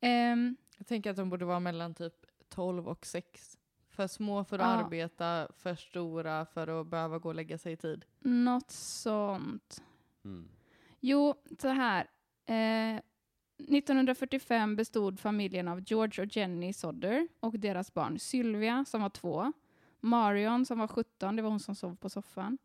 [0.00, 2.14] Ehm, Jag tänker att de borde vara mellan typ
[2.48, 3.58] 12 och 6.
[3.92, 4.84] För små för att Ja.
[4.84, 8.04] arbeta, för stora för att behöva gå och lägga sig i tid.
[8.20, 9.82] något sånt.
[10.24, 10.48] Mm.
[11.00, 12.06] Jo, så här.
[12.46, 13.00] Eh,
[13.68, 19.52] 1945 bestod familjen av George och Jenny Sodder och deras barn Sylvia, som var två,
[20.00, 22.58] Marion, som var 17, det var hon som sov på soffan,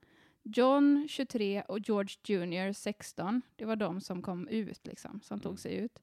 [0.44, 3.42] John, 23, och George Jr, 16.
[3.56, 5.44] Det var de som kom ut, liksom, som Mm.
[5.44, 6.00] tog sig ut.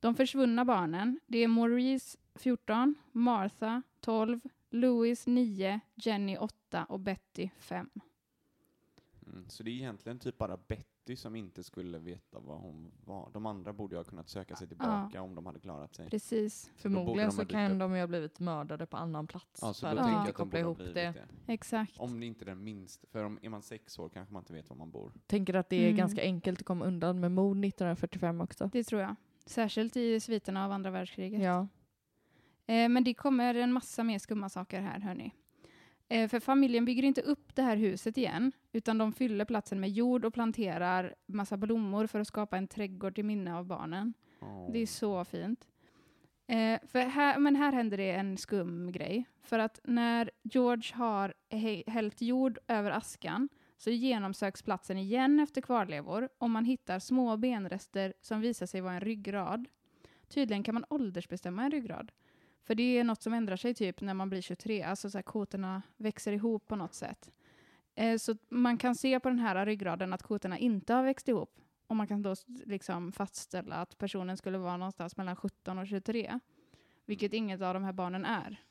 [0.00, 7.48] De försvunna barnen, det är Maurice, 14, Martha, 12, Louis, 9, Jenny, 8 och Betty,
[7.58, 7.90] 5.
[9.26, 9.48] Mm.
[9.48, 13.30] Så det är egentligen typ bara Betty som inte skulle veta vad hon var.
[13.32, 16.10] De andra borde ha kunnat söka sig tillbaka om de hade klarat sig.
[16.10, 19.58] Precis, Förmodligen så kan de ju ha blivit mördade på annan plats.
[19.62, 20.18] Ja, så för då att tänker Ja.
[20.18, 20.92] jag inte att de koppla ihop det.
[20.92, 21.52] det.
[21.52, 21.98] exakt.
[21.98, 24.52] Om det inte är den minst, för om, är man sex år kanske man inte
[24.52, 25.12] vet var man bor.
[25.26, 25.96] Tänker att det är Mm.
[25.96, 28.70] ganska enkelt att komma undan med mord 1945 också.
[28.72, 29.16] Det tror jag.
[29.46, 31.42] Särskilt i sviterna av andra världskriget.
[31.42, 31.66] Ja.
[32.68, 35.34] Eh, men det kommer en massa mer skumma saker här, hörni.
[36.08, 39.90] Eh, för familjen bygger inte upp det här huset igen, utan de fyller platsen med
[39.90, 44.14] jord och planterar massa blommor för att skapa en trädgård till minne av barnen.
[44.40, 44.72] Oh.
[44.72, 45.68] Det är så fint.
[46.46, 49.24] Eh, för här, men här händer det en skum grej.
[49.42, 51.34] För att när George har
[51.90, 58.14] hällt jord över askan så genomsöks platsen igen efter kvarlevor och man hittar små benrester
[58.20, 59.68] som visar sig vara en ryggrad.
[60.28, 62.12] Tydligen kan man åldersbestämma en ryggrad.
[62.68, 65.22] För det är något som ändrar sig typ när man blir 23, alltså så här,
[65.22, 67.30] kotorna växer ihop på något sätt.
[67.94, 71.60] Eh, så man kan se på den här ryggraden att kotorna inte har växt ihop.
[71.86, 76.40] Och man kan då liksom fastställa att personen skulle vara någonstans mellan 17 och 23.
[77.06, 78.62] Vilket inget av de här barnen är.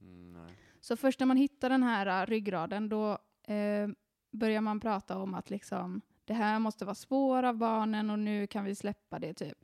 [0.00, 0.46] Mm.
[0.80, 3.88] Så först när man hittar den här äh, ryggraden då eh,
[4.30, 8.46] börjar man prata om att liksom, det här måste vara spår av barnen och nu
[8.46, 9.58] kan vi släppa det typ.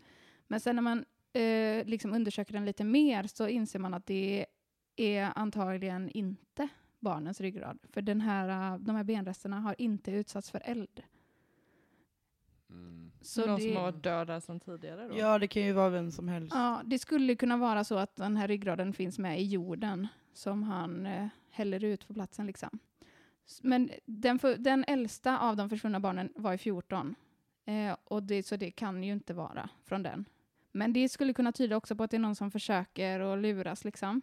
[0.47, 4.47] Men sen när man eh, liksom undersöker den lite mer så inser man att det
[4.97, 6.69] är antagligen inte
[7.01, 7.79] barnens ryggrad.
[7.93, 11.03] För den här, äh, de här benresterna har inte utsatts för eld.
[12.71, 13.13] Mm.
[13.21, 15.19] Så Någon det, som har varit döda sedan tidigare då?
[15.19, 16.55] Ja, det kan ju vara vem som helst.
[16.55, 20.63] Ja, det skulle kunna vara så att den här ryggraden finns med i jorden som
[20.63, 22.47] han eh, häller ut på platsen.
[22.47, 22.79] Liksom.
[23.63, 27.15] Men den, för, den äldsta av de försvunna barnen var i 14.
[27.65, 30.25] Eh, och det, så det kan ju inte vara från den.
[30.73, 33.85] Men det skulle kunna tyda också på att det är någon som försöker att luras.
[33.85, 34.23] Liksom.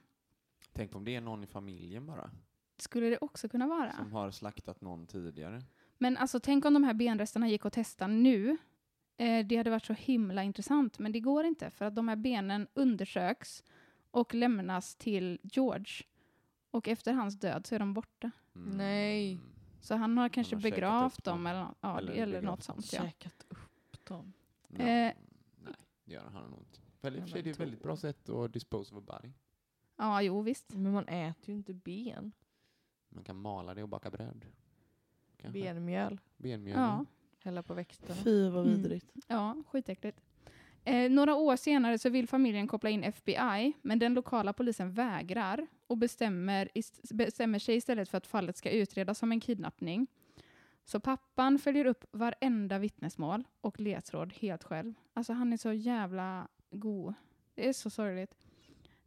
[0.73, 2.31] Tänk om det är någon i familjen bara,
[2.77, 3.91] Skulle det också kunna vara.
[3.91, 5.61] som har slaktat någon tidigare.
[5.97, 8.57] Men alltså, tänk om de här benresterna gick att testa nu.
[9.17, 12.15] Eh, det hade varit så himla intressant, men det går inte för att de här
[12.15, 13.63] benen undersöks
[14.11, 16.03] och lämnas till George.
[16.71, 18.31] Och efter hans död så är de borta.
[18.55, 18.77] Mm.
[18.77, 19.39] Nej.
[19.81, 21.47] Så han har kanske har käkat begravt dem dem.
[21.47, 22.93] eller, ja, Eller eller, något sånt.
[22.93, 23.01] Ja.
[23.01, 24.33] Käkat upp dem.
[24.67, 24.85] Ja.
[24.87, 25.13] Eh.
[26.07, 26.79] Nej, det gör han inte.
[27.01, 29.13] Väl, i och för sig, det är ett väldigt bra sätt att dispose of a
[29.21, 29.33] body.
[29.97, 30.73] ja, jo visst.
[30.73, 32.31] Men man äter ju inte ben.
[33.09, 34.45] Man kan mala det och baka bröd.
[35.37, 35.59] Kanske.
[35.61, 36.19] Benmjöl.
[36.37, 36.77] Benmjöl.
[36.79, 37.05] Ja,
[37.43, 38.15] Hälla på växterna.
[38.15, 38.77] Fy vad Mm.
[38.77, 39.11] vidrigt.
[39.27, 40.21] ja skitäckligt.
[40.83, 45.67] Eh, några år senare så vill familjen koppla in FBI, men den lokala polisen vägrar
[45.87, 46.69] och bestämmer,
[47.13, 50.07] bestämmer sig istället för att fallet ska utredas som en kidnappning.
[50.89, 54.93] Så pappan följer upp varenda vittnesmål och ledtråd helt själv.
[55.13, 57.13] Alltså han är så jävla god.
[57.55, 58.35] Det är så sorgligt.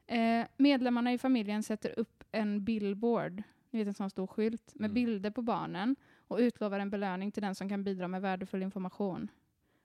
[0.06, 4.90] Eh, medlemmarna i familjen sätter upp en billboard, ni vet en sån stor skylt, med
[4.90, 4.94] Mm.
[4.94, 5.96] bilder på barnen
[6.28, 9.28] och utlovar en belöning till den som kan bidra med värdefull information.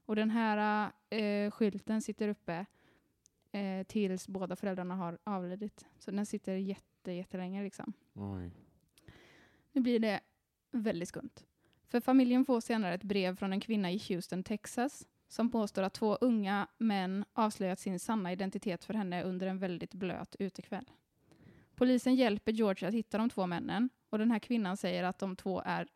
[0.05, 2.65] Och den här eh, skylten sitter uppe
[3.51, 5.85] eh, tills båda föräldrarna har avlidit.
[5.99, 7.93] Så den sitter jätte, jättelänge liksom.
[8.13, 8.51] Oj.
[9.71, 10.19] Nu blir det
[10.71, 11.29] väldigt skumt.
[11.87, 15.93] För familjen får senare ett brev från en kvinna i Houston, Texas, som påstår att
[15.93, 20.91] två unga män avslöjat sin sanna identitet för henne under en väldigt blöt utekväll.
[21.75, 25.35] Polisen hjälper George att hitta de två männen och den här kvinnan säger att de
[25.35, 25.87] två är,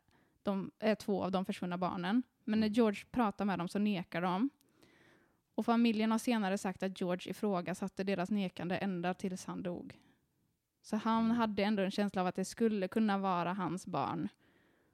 [0.42, 2.22] de är två av de försvunna barnen.
[2.44, 4.50] Men när George pratar med dem så nekar de.
[5.54, 9.98] Och familjen har senare sagt att George ifrågasatte deras nekande ända tills han dog.
[10.82, 14.28] Så han hade ändå en känsla av att det skulle kunna vara hans barn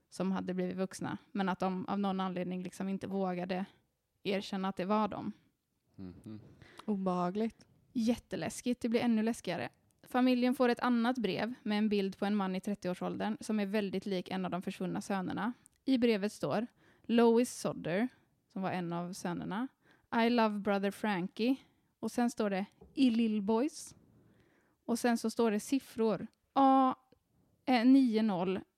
[0.09, 3.65] som hade blivit vuxna, men att de av någon anledning liksom inte vågade
[4.23, 5.31] erkänna att det var dem.
[5.95, 6.39] Mhm.
[6.85, 7.65] Obehagligt.
[7.93, 9.69] Jätteläskigt, det blir ännu läskigare.
[10.03, 13.65] Familjen får ett annat brev med en bild på en man i 30-årsåldern som är
[13.65, 15.53] väldigt lik en av de försvunna sönerna.
[15.85, 16.67] I brevet står
[17.03, 18.07] Lois Sodder,
[18.53, 19.67] som var en av sönerna,
[20.25, 21.55] I love brother Frankie,
[21.99, 23.95] och sen står det I Lill Boys.
[24.85, 26.27] Och sen så står det siffror.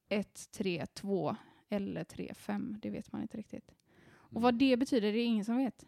[0.10, 1.36] A eh, 90132
[1.70, 3.72] eller 35, det vet man inte riktigt.
[4.12, 5.86] Och vad det betyder det är ingen som vet.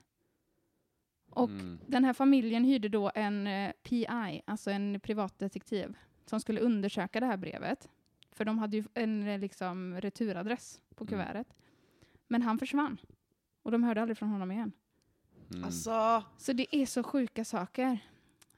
[1.29, 1.79] Och Mm.
[1.87, 7.25] den här familjen hyrde då en eh, PI, alltså en privatdetektiv, som skulle undersöka det
[7.25, 7.89] här brevet.
[8.31, 11.09] För de hade ju en eh, liksom, returadress på Mm.
[11.09, 11.53] kuvertet.
[12.27, 12.97] Men han försvann.
[13.63, 14.71] Och de hörde aldrig från honom igen.
[15.51, 15.63] Mm.
[15.63, 17.99] Alltså, Så det är så sjuka saker.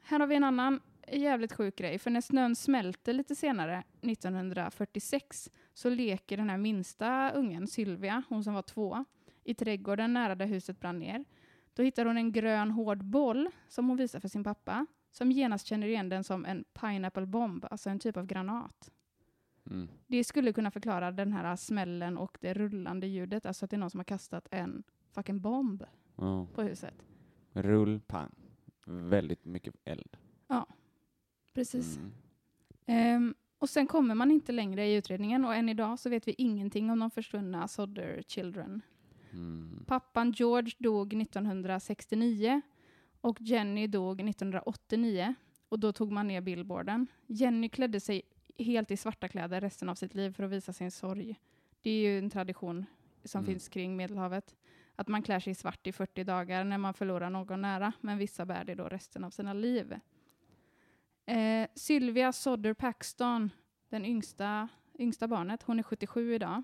[0.02, 0.80] Här har vi en annan
[1.18, 2.00] jävligt sjuk grej.
[2.00, 8.44] För när snön smälter lite senare, 1946, så leker den här minsta ungen, Sylvia, hon
[8.44, 9.06] som var två,
[9.44, 11.26] i trädgården nära där huset brann ner.
[11.74, 15.68] Då hittar hon en grön hård boll som hon visar för sin pappa, som genast
[15.68, 18.92] känner igen den som en pineapple bomb, alltså en typ av granat.
[19.70, 19.88] Mm.
[20.08, 23.80] Det skulle kunna förklara den här smällen och det rullande ljudet, alltså att det är
[23.80, 25.84] någon som har kastat en fucking bomb
[26.16, 26.48] Ja.
[26.54, 26.94] på huset.
[27.54, 28.36] Rull, pang.
[28.86, 30.18] Väldigt mycket eld.
[31.54, 31.98] Precis.
[31.98, 32.12] Mm.
[32.86, 36.36] Ehm, och sen kommer man inte längre i utredningen och än idag så vet vi
[36.38, 38.82] ingenting om de försvunna Sodder Children.
[39.32, 39.84] Mm.
[39.88, 42.62] Pappan George dog 1969
[43.22, 45.36] och Jenny dog 1989
[45.70, 47.08] och då tog man ner billboarden.
[47.28, 48.22] Jenny klädde sig
[48.58, 51.40] helt i svarta kläder resten av sitt liv för att visa sin sorg.
[51.82, 52.86] Det är ju en tradition
[53.24, 53.54] som Mm.
[53.54, 54.56] finns kring Medelhavet.
[54.96, 58.18] Att man klär sig i svart i 40 dagar när man förlorar någon nära, men
[58.18, 59.96] vissa bär det då resten av sina liv.
[61.26, 63.50] Eh, Sylvia Sodder Paxton,
[63.90, 64.70] den yngsta,
[65.00, 66.64] yngsta barnet, hon är 77 idag.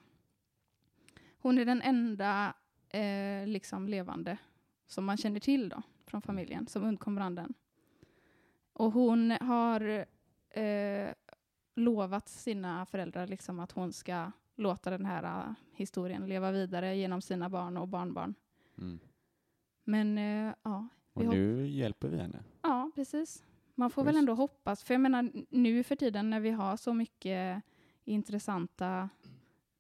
[1.38, 2.53] Hon är den enda
[2.89, 4.38] eh, liksom levande
[4.88, 7.53] som man känner till då, från familjen, som undkom branden.
[8.74, 10.05] Och hon har
[10.49, 11.10] eh,
[11.76, 17.22] lovat sina föräldrar liksom att hon ska låta den här eh, historien leva vidare genom
[17.22, 18.36] sina barn och barnbarn.
[18.78, 18.99] Mm.
[19.84, 22.43] Men eh, ja, Och nu hjälper vi henne.
[22.62, 23.43] Ja, precis.
[23.80, 24.19] Man får väl Schysst.
[24.19, 27.63] ändå hoppas, för jag menar nu för tiden när vi har så mycket
[28.05, 29.09] intressanta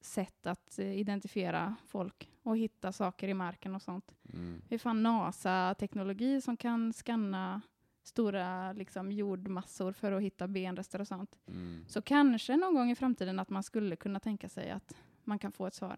[0.01, 4.15] sätt att eh, identifiera folk och hitta saker i marken och sånt.
[4.33, 4.61] Mm.
[4.69, 7.61] Vi fan NASA-teknologi som kan skanna
[8.03, 11.35] stora liksom, jordmassor för att hitta benrester och sånt.
[11.47, 11.85] Mm.
[11.87, 15.51] Så kanske någon gång i framtiden att man skulle kunna tänka sig att man kan
[15.51, 15.97] få ett svar.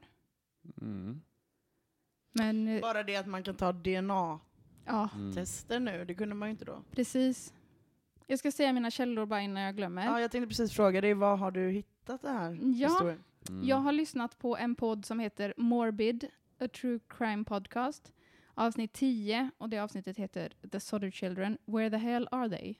[0.81, 1.21] Mm.
[2.31, 5.85] Men eh, bara det att man kan ta DNA-tester Mm.
[5.85, 6.81] nu, det kunde man ju inte då.
[6.91, 7.53] precis.
[8.27, 10.05] Jag ska säga mina källor bara innan jag glömmer.
[10.05, 13.15] Ja, jag tänkte precis fråga dig, var har du hittat det här Ja.
[13.49, 13.67] Mm.
[13.67, 16.27] Jag har lyssnat på en podd som heter Morbid,
[16.59, 18.13] a true crime podcast.
[18.53, 22.75] Avsnitt 10, och det avsnittet heter The Sodder Children, Where the hell are they?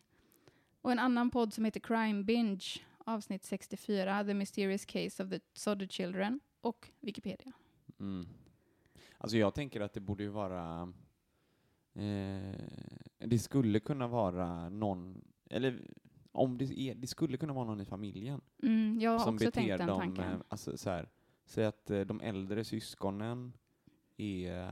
[0.82, 2.66] Och en annan podd som heter Crime Binge,
[2.98, 7.54] avsnitt 64, The Mysterious Case of the Sodder Children, och Wikipedia.
[8.00, 8.28] Mm.
[9.18, 10.94] Alltså jag tänker att det borde ju vara...
[11.94, 12.56] Eh,
[13.18, 15.22] det skulle kunna vara någon,
[15.52, 15.82] eller
[16.32, 19.52] om det är, det skulle kunna vara någon i familjen Mm, jag har som också
[19.52, 20.44] tänkt beter den dem, tanken.
[20.48, 21.10] alltså så här,
[21.46, 23.54] säg att eh, de äldre syskonen
[24.18, 24.68] är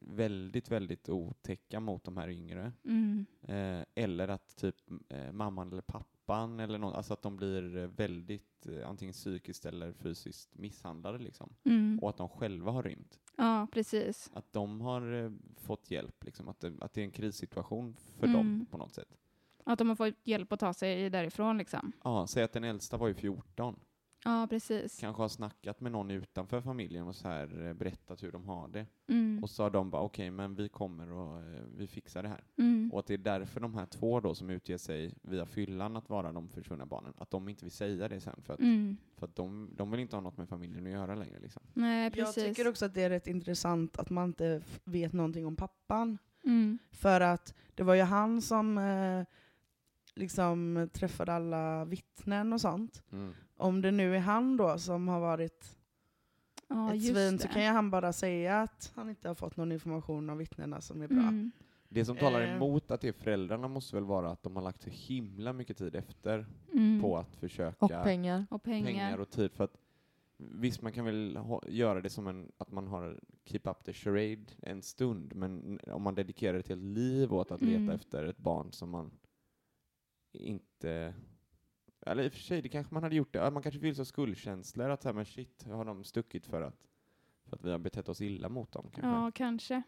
[0.00, 2.72] väldigt, väldigt otäcka mot de här yngre.
[2.84, 4.76] Mm, Eh, eller att typ
[5.08, 9.92] eh, mamman eller pappan eller något, alltså att de blir väldigt eh, antingen psykiskt eller
[9.92, 11.54] fysiskt misshandlade liksom.
[11.64, 11.98] mm.
[12.02, 13.20] Och att de själva har rymt.
[13.36, 14.30] Ja, precis.
[14.34, 16.48] Att de har eh, fått hjälp, liksom.
[16.48, 18.36] att, det, att det är en krissituation för Mm.
[18.36, 19.18] dem på något sätt.
[19.64, 21.92] Att de har fått hjälp att ta sig därifrån liksom.
[22.04, 23.80] Ja, säg att den äldsta var ju 14.
[24.26, 25.00] Ja, precis.
[25.00, 28.68] Kanske har snackat med någon utanför familjen och så här eh, berättat hur de har
[28.68, 28.86] det.
[29.08, 29.42] Mm.
[29.42, 32.44] Och så har de bara okej, men vi kommer och eh, vi fixar det här.
[32.58, 32.90] Mm.
[32.92, 36.08] Och att det är därför de här två då som utger sig via fyllan att
[36.08, 38.96] vara de försvunna barnen, att de inte vill säga det sen för att, Mm.
[39.16, 41.62] för att de, de vill inte ha något med familjen att göra längre liksom.
[41.74, 42.44] Nej, Jag precis.
[42.44, 46.18] tycker också att det är rätt intressant att man inte vet någonting om pappan.
[46.44, 46.78] Mm.
[46.92, 49.24] För att det var ju han som eh,
[50.14, 53.02] liksom träffade alla vittnen och sånt.
[53.56, 55.76] Om det nu är han då som har varit
[56.68, 57.42] Ja, ett just svin det.
[57.42, 60.80] så kan ju han bara säga att han inte har fått någon information av vittnena
[60.80, 61.18] som är bra.
[61.18, 61.50] Mm.
[61.88, 62.56] Det som talar Eh.
[62.56, 65.76] emot att det är föräldrarna måste väl vara att de har lagt så himla mycket
[65.76, 67.00] tid efter Mm.
[67.02, 68.46] på att försöka Och pengar.
[68.50, 68.86] Och pengar.
[68.86, 69.76] pengar och tid för att
[70.36, 73.92] Visst, man kan väl ha, göra det som en, att man har keep up the
[73.92, 77.94] charade en stund, men om man dedikerar ett helt liv åt att leta Mm.
[77.94, 79.10] efter ett barn som man
[80.34, 81.14] inte
[82.06, 83.50] eller i och för sig, det kanske man hade gjort det.
[83.50, 86.88] Man kanske vill så skuldkänslor, att så här, men shit, har de stuckit för att,
[87.44, 89.08] för att vi har betett oss illa mot dem kanske?
[89.08, 89.82] Ja, kanske.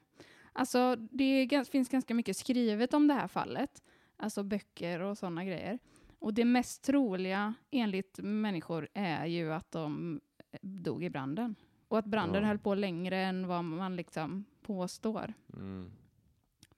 [0.52, 3.82] Alltså, det gans- finns ganska mycket skrivet om det här fallet.
[4.16, 5.78] Alltså böcker och sådana grejer.
[6.18, 10.20] Och det mest troliga enligt människor är ju att de
[10.52, 11.54] eh, dog i branden.
[11.88, 12.48] Och att branden Ja.
[12.48, 15.32] höll på längre än vad man liksom påstår.
[15.52, 15.90] Mm.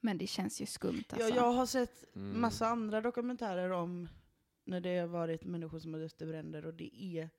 [0.00, 1.28] Men det känns ju skumt alltså.
[1.28, 2.40] Jag, jag har sett Mm.
[2.40, 4.08] massa andra dokumentärer om
[4.64, 7.30] när det har varit människor som har dött i bränder och det är,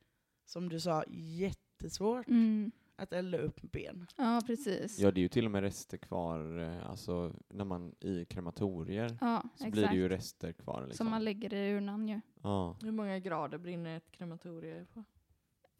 [0.45, 2.71] som du sa, jättesvårt Mm.
[2.95, 4.07] att elda upp ben.
[4.17, 4.99] Ja, precis.
[4.99, 9.17] Ja, det är ju till och med rester kvar, eh, alltså när man i krematorier
[9.21, 9.71] Ja, så exakt.
[9.71, 10.81] blir det ju rester kvar.
[10.87, 11.05] Liksom.
[11.05, 12.21] Som man lägger i urnan ju.
[12.41, 15.03] ja, Hur många grader brinner ett krematorium på?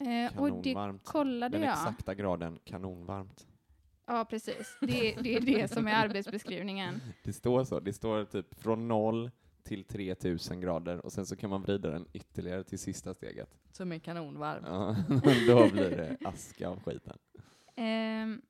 [0.04, 1.04] Eh, och det kanonvarmt.
[1.04, 1.72] kollade Den jag.
[1.72, 3.46] exakta graden kanonvarmt.
[4.12, 4.76] Ja, precis.
[4.80, 7.00] Det, det är det som är arbetsbeskrivningen.
[7.24, 9.30] Det står så, det står typ från noll
[9.62, 13.58] till 3000 grader och sen så kan man vrida den ytterligare till sista steget.
[13.72, 14.64] Som är kanonvarm.
[14.66, 14.96] Ja,
[15.46, 17.18] då blir det aska av skiten.
[17.76, 18.42] Ehm,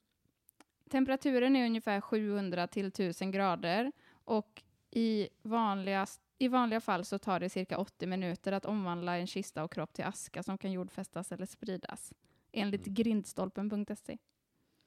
[0.91, 7.41] temperaturen är ungefär 700 till 1000 grader och i, vanligast, i vanliga fall så tar
[7.41, 11.33] det cirka 80 minuter att omvandla en kista och kropp till aska som kan jordfästas
[11.33, 12.13] eller spridas.
[12.53, 12.95] Enligt Mm.
[12.95, 14.19] grindstolpen.se.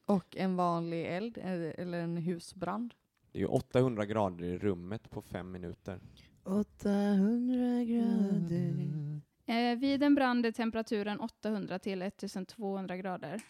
[0.05, 2.93] Och en vanlig eld, eller eller en husbrand.
[3.31, 5.99] Det är ju 800 grader i rummet på fem minuter.
[6.43, 9.21] 800 grader.
[9.45, 13.41] Eh, vid en brand är temperaturen 800 till 1200 grader.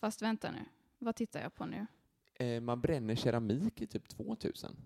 [0.00, 0.58] Fast vänta nu,
[0.98, 1.86] vad tittar jag på nu?
[2.34, 4.76] Eh, man bränner keramik i typ 2000.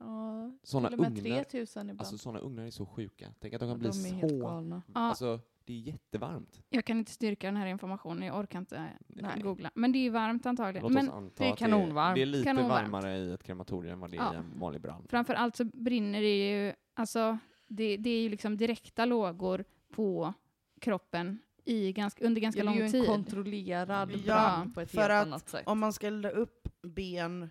[0.00, 2.00] Ja, Såna till och med ugnar, 3000 ibland.
[2.00, 3.32] alltså sådana ugnar är så sjuka.
[3.40, 4.38] Tänk att de Ja, kan bli de är helt så...
[4.38, 6.62] Ja, Alltså, det är jättevarmt.
[6.68, 9.40] jag kan inte styrka den här informationen, jag orkar inte Nej.
[9.42, 9.70] googla.
[9.74, 10.82] Men det är varmt antagligen.
[10.82, 12.14] Låt Men oss anta det är att kanonvarmt.
[12.14, 12.92] Det är lite Kanonvarmt.
[12.92, 14.34] varmare i ett krematorium än vad det är Ja.
[14.34, 15.06] i en vanlig brand.
[15.10, 20.32] framför allt så brinner det ju, alltså det, det är ju liksom direkta lågor på
[20.80, 23.06] kroppen i ganska, under ganska Ja, det är lång ju en tid.
[23.06, 25.62] kontrollerad Ja, brand på ett för helt att annat sätt.
[25.66, 27.50] Om man ska elda upp ben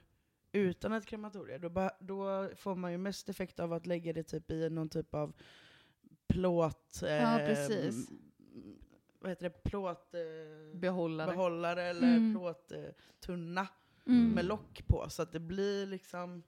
[0.52, 4.52] utan ett krematorium, då, då får man ju mest effekt av att lägga det typ
[4.52, 5.34] i någon typ av
[6.28, 7.00] plåt...
[7.02, 8.10] Ja, eh, precis.
[9.20, 9.64] Vad heter det?
[9.64, 10.14] Plåt...
[10.14, 11.84] Eh, Behållare.
[11.84, 12.34] eller Mm.
[12.34, 13.68] plåttunna eh, tunna
[14.06, 14.30] Mm.
[14.32, 15.06] med lock på.
[15.10, 16.44] Så att det blir liksom...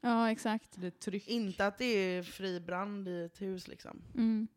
[0.00, 0.68] Ja, exakt.
[0.80, 1.28] Det är tryck.
[1.28, 4.02] Inte att det är fri brand i ett hus liksom.
[4.14, 4.48] Mm.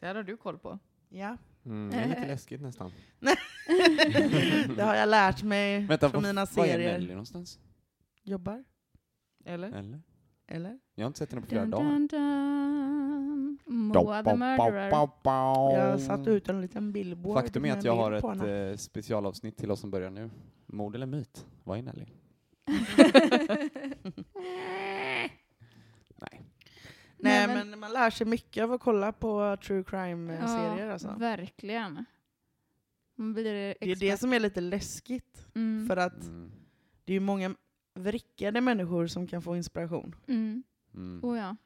[0.00, 0.78] Det här har du koll på.
[1.08, 1.36] Ja.
[1.64, 2.92] Mm, det är lite läskigt nästan.
[4.76, 6.92] det har jag lärt mig Vänta, från mina var är serier.
[6.92, 7.58] Nelly någonstans?
[8.22, 8.64] Jobbar?
[9.44, 9.72] Eller?
[9.72, 10.02] Eller?
[10.46, 10.78] Eller?
[10.94, 11.84] Jag har inte sett henne på flera Dun, dagar.
[11.90, 13.07] dun, dun.
[13.68, 14.90] Moa the murderer.
[15.78, 18.70] Jag satte ut en liten billboard Faktum är att jag har ett henne.
[18.70, 20.30] eh, specialavsnitt till oss som börjar nu.
[20.66, 21.46] Mord eller myt?
[21.64, 22.06] Vad är Nelly?
[26.20, 26.42] Nej.
[27.20, 30.90] Nej, Nej, men, man lär sig mycket av att kolla på true Ja, crime-serier.
[30.90, 31.14] alltså.
[31.18, 32.04] verkligen.
[33.14, 33.44] Man blir
[33.80, 35.46] Det är det som är lite läskigt.
[35.54, 35.86] Mm.
[35.86, 36.50] För att Mm.
[37.04, 37.54] det är ju många
[37.94, 40.14] vrickade människor som kan få inspiration.
[40.28, 40.62] Mm.
[40.94, 41.20] Mm.
[41.24, 41.56] Oh, ja.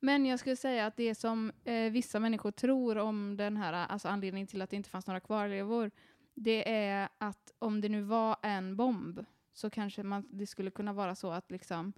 [0.00, 4.08] Men jag skulle säga att det som eh, vissa människor tror om den här, alltså
[4.08, 5.90] anledningen till att det inte fanns några kvarlevor,
[6.34, 10.92] det är att om det nu var en bomb så kanske man, det skulle kunna
[10.92, 11.92] vara så att liksom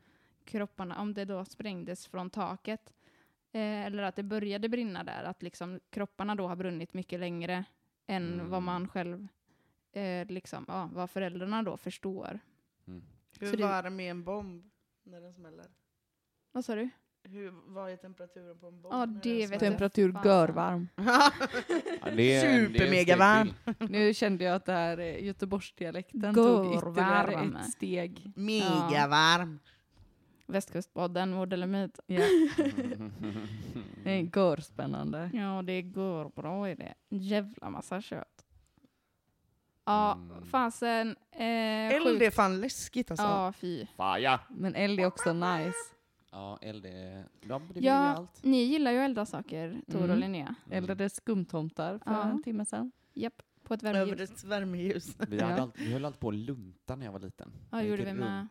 [0.44, 2.92] kropparna, om det då sprängdes från taket,
[3.52, 7.64] eh, eller att det började brinna där, att liksom kropparna då har brunnit mycket längre
[8.06, 8.50] än Mm.
[8.50, 9.28] vad man själv,
[9.92, 12.40] eh, liksom, ja, vad föräldrarna då förstår.
[12.86, 13.02] Mm.
[13.40, 14.70] Hur Så det- varm är en bomb
[15.02, 15.66] när den smäller?
[16.52, 16.88] Vad sa du?
[17.30, 18.94] Hur, vad är temperaturen på en bomb?
[18.94, 19.60] Ja, det vet.
[19.60, 20.88] Temperatur görvarm.
[20.96, 21.32] Ja,
[22.40, 23.48] Supermegavarm.
[23.78, 28.32] Nu kände jag att det här eh, Göteborgsdialekten tog ytterligare ett steg.
[28.36, 29.58] Megavarm.
[30.46, 31.98] Västkustpodden, Mord eller myt.
[32.06, 32.20] Ja.
[34.04, 35.30] Det är görspännande.
[35.34, 36.94] Ja, det går bra i det.
[37.08, 38.44] Jävla massa kött.
[39.84, 40.44] Ja, Mm.
[40.44, 41.16] fasen.
[41.32, 43.26] Eh, Eld är fan läskigt alltså.
[43.26, 43.86] Ja, fy.
[43.96, 44.40] Faja!
[44.50, 45.78] Men eld är också nice.
[46.30, 47.24] Ja, eld är...
[47.48, 48.44] Ja, det Ja, allt.
[48.44, 50.18] ni gillar ju att elda saker, Tor och Mm.
[50.20, 50.54] Linnea.
[50.70, 52.22] Eldade skumtomtar för Ja.
[52.30, 52.92] en timme sedan.
[53.14, 54.30] Japp, på ett Över värmeljus.
[54.30, 55.16] ett värmeljus.
[55.28, 55.62] Vi, hade Ja.
[55.62, 57.52] alltid, vi höll alltid på att lunta när jag var liten.
[57.70, 58.46] Ja, Jag gjorde vi med.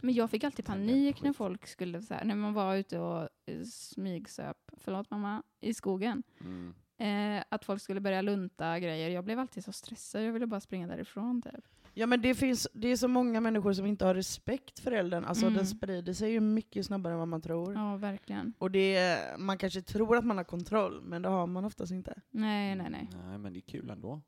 [0.00, 3.28] Men jag fick alltid panik när folk skulle, så här, när man var ute och
[3.66, 6.22] smygsöp, förlåt mamma, i skogen.
[6.40, 6.74] mm.
[6.98, 9.08] Eh, att folk skulle börja lunta grejer.
[9.10, 11.64] Jag blev alltid så stressad, jag ville bara springa därifrån typ.
[11.94, 15.24] Ja men det finns, det är så många människor som inte har respekt för elden.
[15.24, 15.56] Alltså Mm.
[15.56, 17.74] den sprider sig ju mycket snabbare än vad man tror.
[17.74, 18.52] Ja, verkligen.
[18.58, 22.20] Och det man kanske tror att man har kontroll, men det har man oftast inte.
[22.30, 23.08] Nej, nej, nej.
[23.26, 24.20] Nej, men det är kul ändå.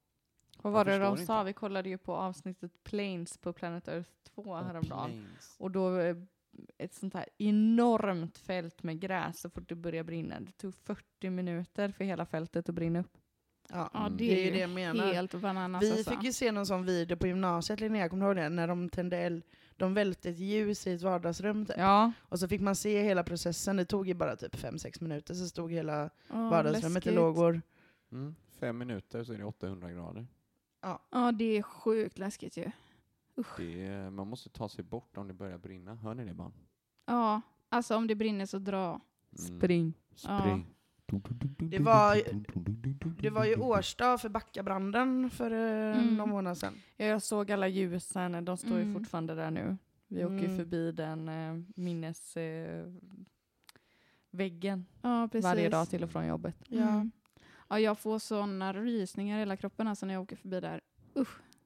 [0.62, 1.38] Vad var det de sa?
[1.40, 1.44] inte.
[1.46, 5.10] Vi kollade ju på avsnittet Planes på Planet Earth 2 häromdagen.
[5.10, 5.56] Planes.
[5.58, 6.16] Och då eh,
[6.78, 10.40] ett sånt här enormt fält med gräs så fort det började brinna.
[10.40, 13.18] Det tog 40 minuter för hela fältet att brinna upp.
[13.68, 14.16] Ja, Ja, Mm.
[14.16, 15.12] det, det är ju det jag menar.
[15.12, 16.10] helt bananas Vi alltså.
[16.10, 18.48] fick ju se någon sån video på gymnasiet, Linnea, kommer du ihåg det?
[18.48, 19.42] När de tände eld.
[19.76, 21.76] De välte ett ljus i ett vardagsrum typ.
[21.78, 25.34] Ja, Och så fick man se hela processen, det tog ju bara typ 5-6 minuter,
[25.34, 27.14] så stod hela Åh, vardagsrummet i läskigt.
[27.14, 27.62] lågor.
[28.12, 28.34] Mm.
[28.60, 30.26] Fem minuter så är det 800 grader.
[31.10, 32.70] Ja, det är sjukt läskigt ju.
[33.56, 35.94] Det är, man måste ta sig bort om det börjar brinna.
[35.94, 36.52] Hör ni det barn?
[37.06, 39.00] Ja, alltså om det brinner så dra.
[39.38, 39.58] Mm.
[39.60, 39.94] spring.
[40.14, 40.66] Spring.
[41.58, 42.20] Det var,
[43.22, 46.16] det var ju årsdag för Backabranden för eh, Mm.
[46.16, 46.74] någon månad sedan.
[46.96, 48.94] Ja, jag såg alla ljusen, de står ju Mm.
[48.94, 49.76] fortfarande där nu.
[50.08, 50.56] Vi åker ju Mm.
[50.56, 52.36] förbi den eh, minnes...
[52.36, 52.86] Eh,
[54.30, 56.56] väggen Ja, varje dag till och från jobbet.
[56.68, 56.88] Ja.
[56.88, 57.10] Mm.
[57.68, 60.80] Ja, jag får såna rysningar i hela kroppen alltså när jag åker förbi där.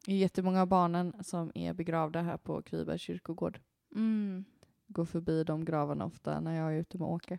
[0.07, 3.61] Det är jättemånga av barnen som är begravda här på Kvibergs kyrkogård.
[3.95, 4.45] Mm.
[4.87, 7.39] Går förbi de gravarna ofta när jag är ute med Åke.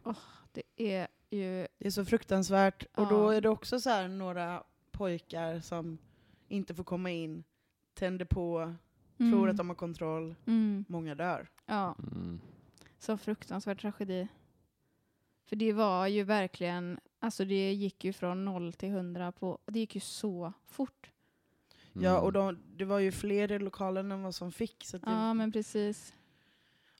[0.51, 1.67] Det är ju...
[1.77, 2.85] Det är så fruktansvärt.
[2.95, 3.33] Och då Ja.
[3.33, 5.97] är det också så här några pojkar som
[6.47, 7.43] inte får komma in,
[7.93, 8.75] tänder på,
[9.19, 9.31] Mm.
[9.31, 10.35] tror att de har kontroll.
[10.45, 10.85] Mm.
[10.87, 11.47] Många dör.
[11.65, 12.39] Ja, Mm.
[12.99, 14.27] så fruktansvärd tragedi.
[15.45, 16.99] För det var ju verkligen...
[17.19, 19.59] Alltså det gick ju från noll till hundra på...
[19.65, 21.09] Det gick ju så fort.
[21.93, 22.23] Ja, Mm.
[22.23, 24.85] och de, det var ju fler i lokalen än vad som fick.
[24.85, 26.13] Så att det, Ja, men precis.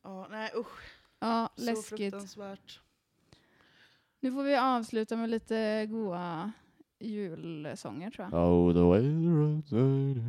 [0.03, 0.91] ja, nej usch.
[1.19, 1.89] Ja, Så läskigt.
[1.99, 2.82] fruktansvärt.
[4.22, 6.51] Nu får vi avsluta med lite goa
[6.99, 8.34] julsånger tror jag.
[8.34, 10.26] Oh, the way the roadside is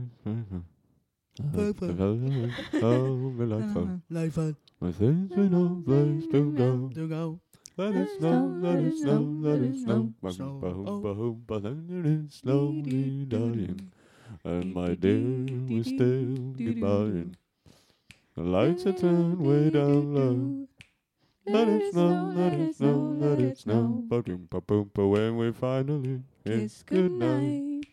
[3.38, 4.56] we like fun.
[4.80, 6.50] With things we know place to
[7.08, 7.38] go.
[7.76, 10.12] Let it snow, let it snow, let it snow.
[10.20, 13.90] Ba-hum, ba-hum, ba-hum, but then it is slowly dying.
[14.44, 17.34] And my dear, we're still goodbying.
[18.36, 20.66] The lights are turned way down low.
[21.46, 24.02] Let it snow, let it snow, let it snow.
[24.08, 27.84] Ba-doom, ba-boom, ba when we finally kiss goodnight.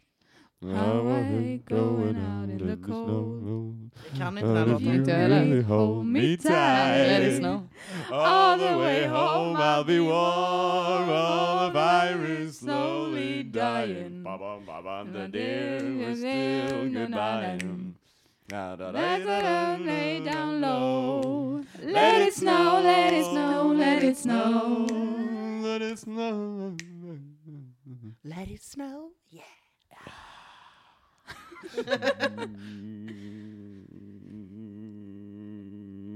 [0.61, 3.91] How I hate going out in the cold.
[4.11, 4.85] Jag kan inte den här And if låten.
[4.87, 5.45] you Inte jag heller.
[5.45, 7.07] really hold me tight.
[7.07, 7.61] Let it snow.
[8.11, 11.09] All the way home I'll be warm.
[11.09, 14.23] All the virus slowly dying.
[14.23, 17.59] Ba-bum, ba-bum, the dear we're still goodbye.
[18.49, 18.79] Let's
[19.25, 21.63] let lay down low.
[21.83, 24.87] Let it snow, let it snow, let it snow.
[25.61, 26.77] Let it snow.
[28.23, 29.43] Let it snow, yeah.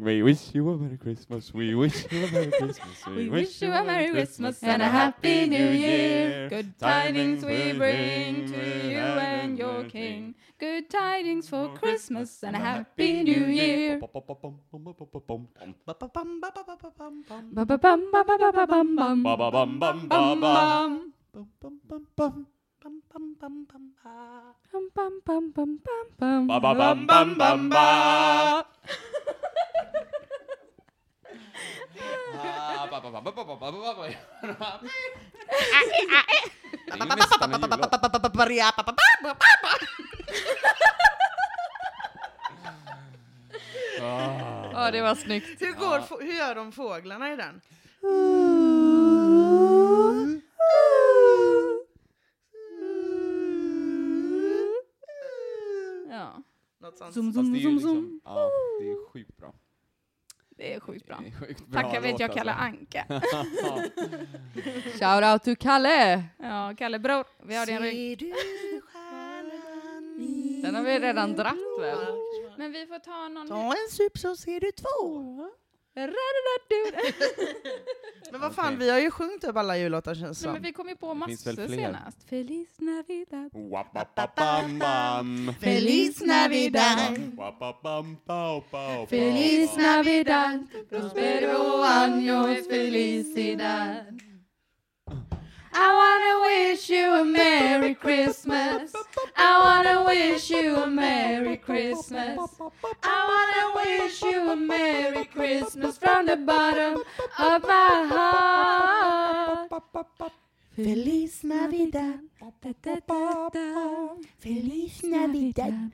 [0.01, 1.53] We wish you a Merry Christmas.
[1.53, 3.05] We wish you a Merry Christmas.
[3.05, 6.49] We wish you a Merry Christmas and a Happy New Year.
[6.49, 10.33] Good tidings we bring to you and your King.
[10.57, 13.99] Good tidings for Christmas and a Happy New Year.
[13.99, 14.09] Bum.
[14.09, 14.25] Bum.
[14.25, 15.53] Bum, Bum, bum.
[17.29, 21.13] Bum, bum, bum, bum, bum, bum, bum.
[21.61, 22.47] Bum, bum,
[22.81, 24.15] bam bam bam bam ba.
[24.73, 25.71] Bam bam bam bam
[26.17, 26.47] bam.
[26.47, 27.85] Ba ba bam bam bam ba.
[44.01, 45.61] Ja, ah, det var snyggt.
[45.61, 47.61] Hur, går, hur gör de fåglarna i den?
[48.03, 48.50] Mm.
[57.05, 57.35] Något sånt.
[57.35, 58.21] zoom, zoom, det är ju zoom, liksom, zoom.
[58.25, 58.49] ja,
[58.79, 59.53] det är sjukt bra.
[60.57, 61.15] Det är sjukt bra.
[61.25, 62.97] Är sjukt bra Tacka vet jag låt, Kalle alltså.
[62.97, 63.05] Anka.
[64.99, 66.23] Shout out to Kalle!
[66.37, 67.25] Ja, Kalle bror.
[67.43, 68.33] Vi har din rygg.
[70.61, 71.97] Den har vi redan dratt väl?
[72.57, 73.47] Men vi får ta någon...
[73.47, 75.49] Ta en sup så ser du två.
[78.31, 80.63] Men vad fan, vi har ju sjungit upp alla jullåtar känns det Nej, men som.
[80.63, 82.29] vi kom ju på massor senast.
[82.29, 83.49] Feliz Navidad.
[83.53, 85.53] Wapapapam.
[85.61, 87.31] Feliz Navidad.
[89.09, 89.77] Feliz.
[89.77, 94.21] Navidad, prospero años felicidad.
[95.73, 98.93] I wanna wish you a Merry Christmas.
[99.37, 102.37] I wanna wish you a Merry Christmas.
[103.03, 107.01] I wanna wish you a Merry Christmas from the bottom
[107.39, 109.69] of my heart.
[110.75, 112.19] Feliz Navidad.
[114.39, 115.91] Feliz Navidad.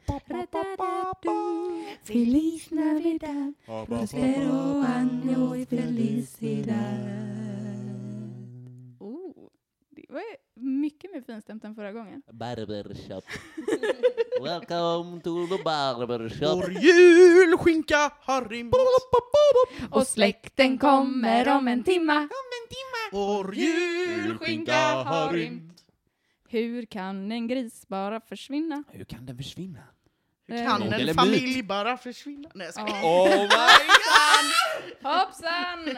[2.03, 3.53] Feliz Navidad.
[3.88, 7.66] Prospero año y felicidad.
[10.07, 10.23] Det var
[10.55, 12.21] mycket mer finstämt än förra gången.
[12.31, 13.23] Barbershop.
[14.43, 16.63] Welcome to the barbershop.
[16.63, 18.73] Vår julskinka har rymt.
[19.91, 22.29] Och släkten kommer om en timma.
[23.11, 25.83] Vår julskinka har rymt.
[26.49, 28.83] Hur kan en gris bara försvinna?
[28.91, 29.83] Hur kan den försvinna?
[30.47, 32.49] Hur kan Ord eller en familj bara försvinna?
[32.55, 33.01] Nej, jag skojar.
[33.01, 33.23] Ja.
[33.23, 33.47] Oh my
[35.09, 35.97] Hoppsan!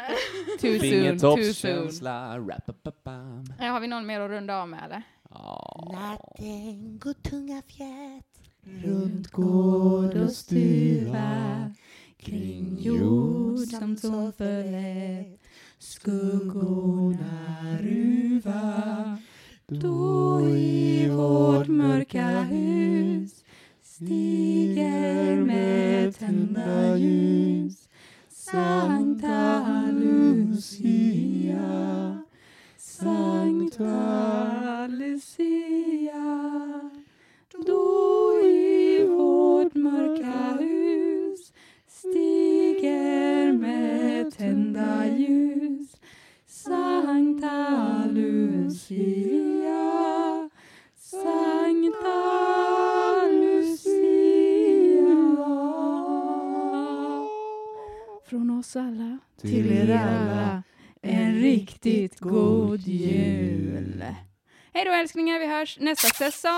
[0.60, 0.80] Too soon, too soon.
[0.80, 3.45] Fingertoppskänsla, rapapapam.
[3.60, 5.04] Ja, har vi någon mer att runda av med eller?
[5.30, 5.89] Ja.
[5.93, 8.26] Natten går tunga fjät
[8.86, 11.72] Runt gård och stuva
[12.18, 15.39] Kring jord som så förlät
[15.80, 19.18] Skuggorna ruva
[19.68, 23.39] Då i vårt mörka hus
[24.00, 27.88] Stiger med tända ljus.
[28.30, 31.68] Sankta Lucia
[32.78, 33.88] Sankta
[34.88, 36.89] Lucia
[37.66, 41.54] Då i vårt mörka hus
[41.88, 45.95] stiger med tända ljus.
[46.47, 49.80] Sankta Lucia
[50.95, 52.49] Sankta
[58.30, 60.64] Från oss alla till er alla
[61.02, 64.06] en riktigt god jul.
[64.74, 66.52] Hej då älsklingar, vi hörs nästa säsong.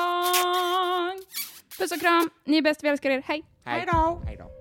[1.80, 3.24] Puss och kram, ni är bäst, vi älskar er.
[3.26, 3.44] Hej!
[3.64, 4.22] Hej då!
[4.26, 4.61] Hej då.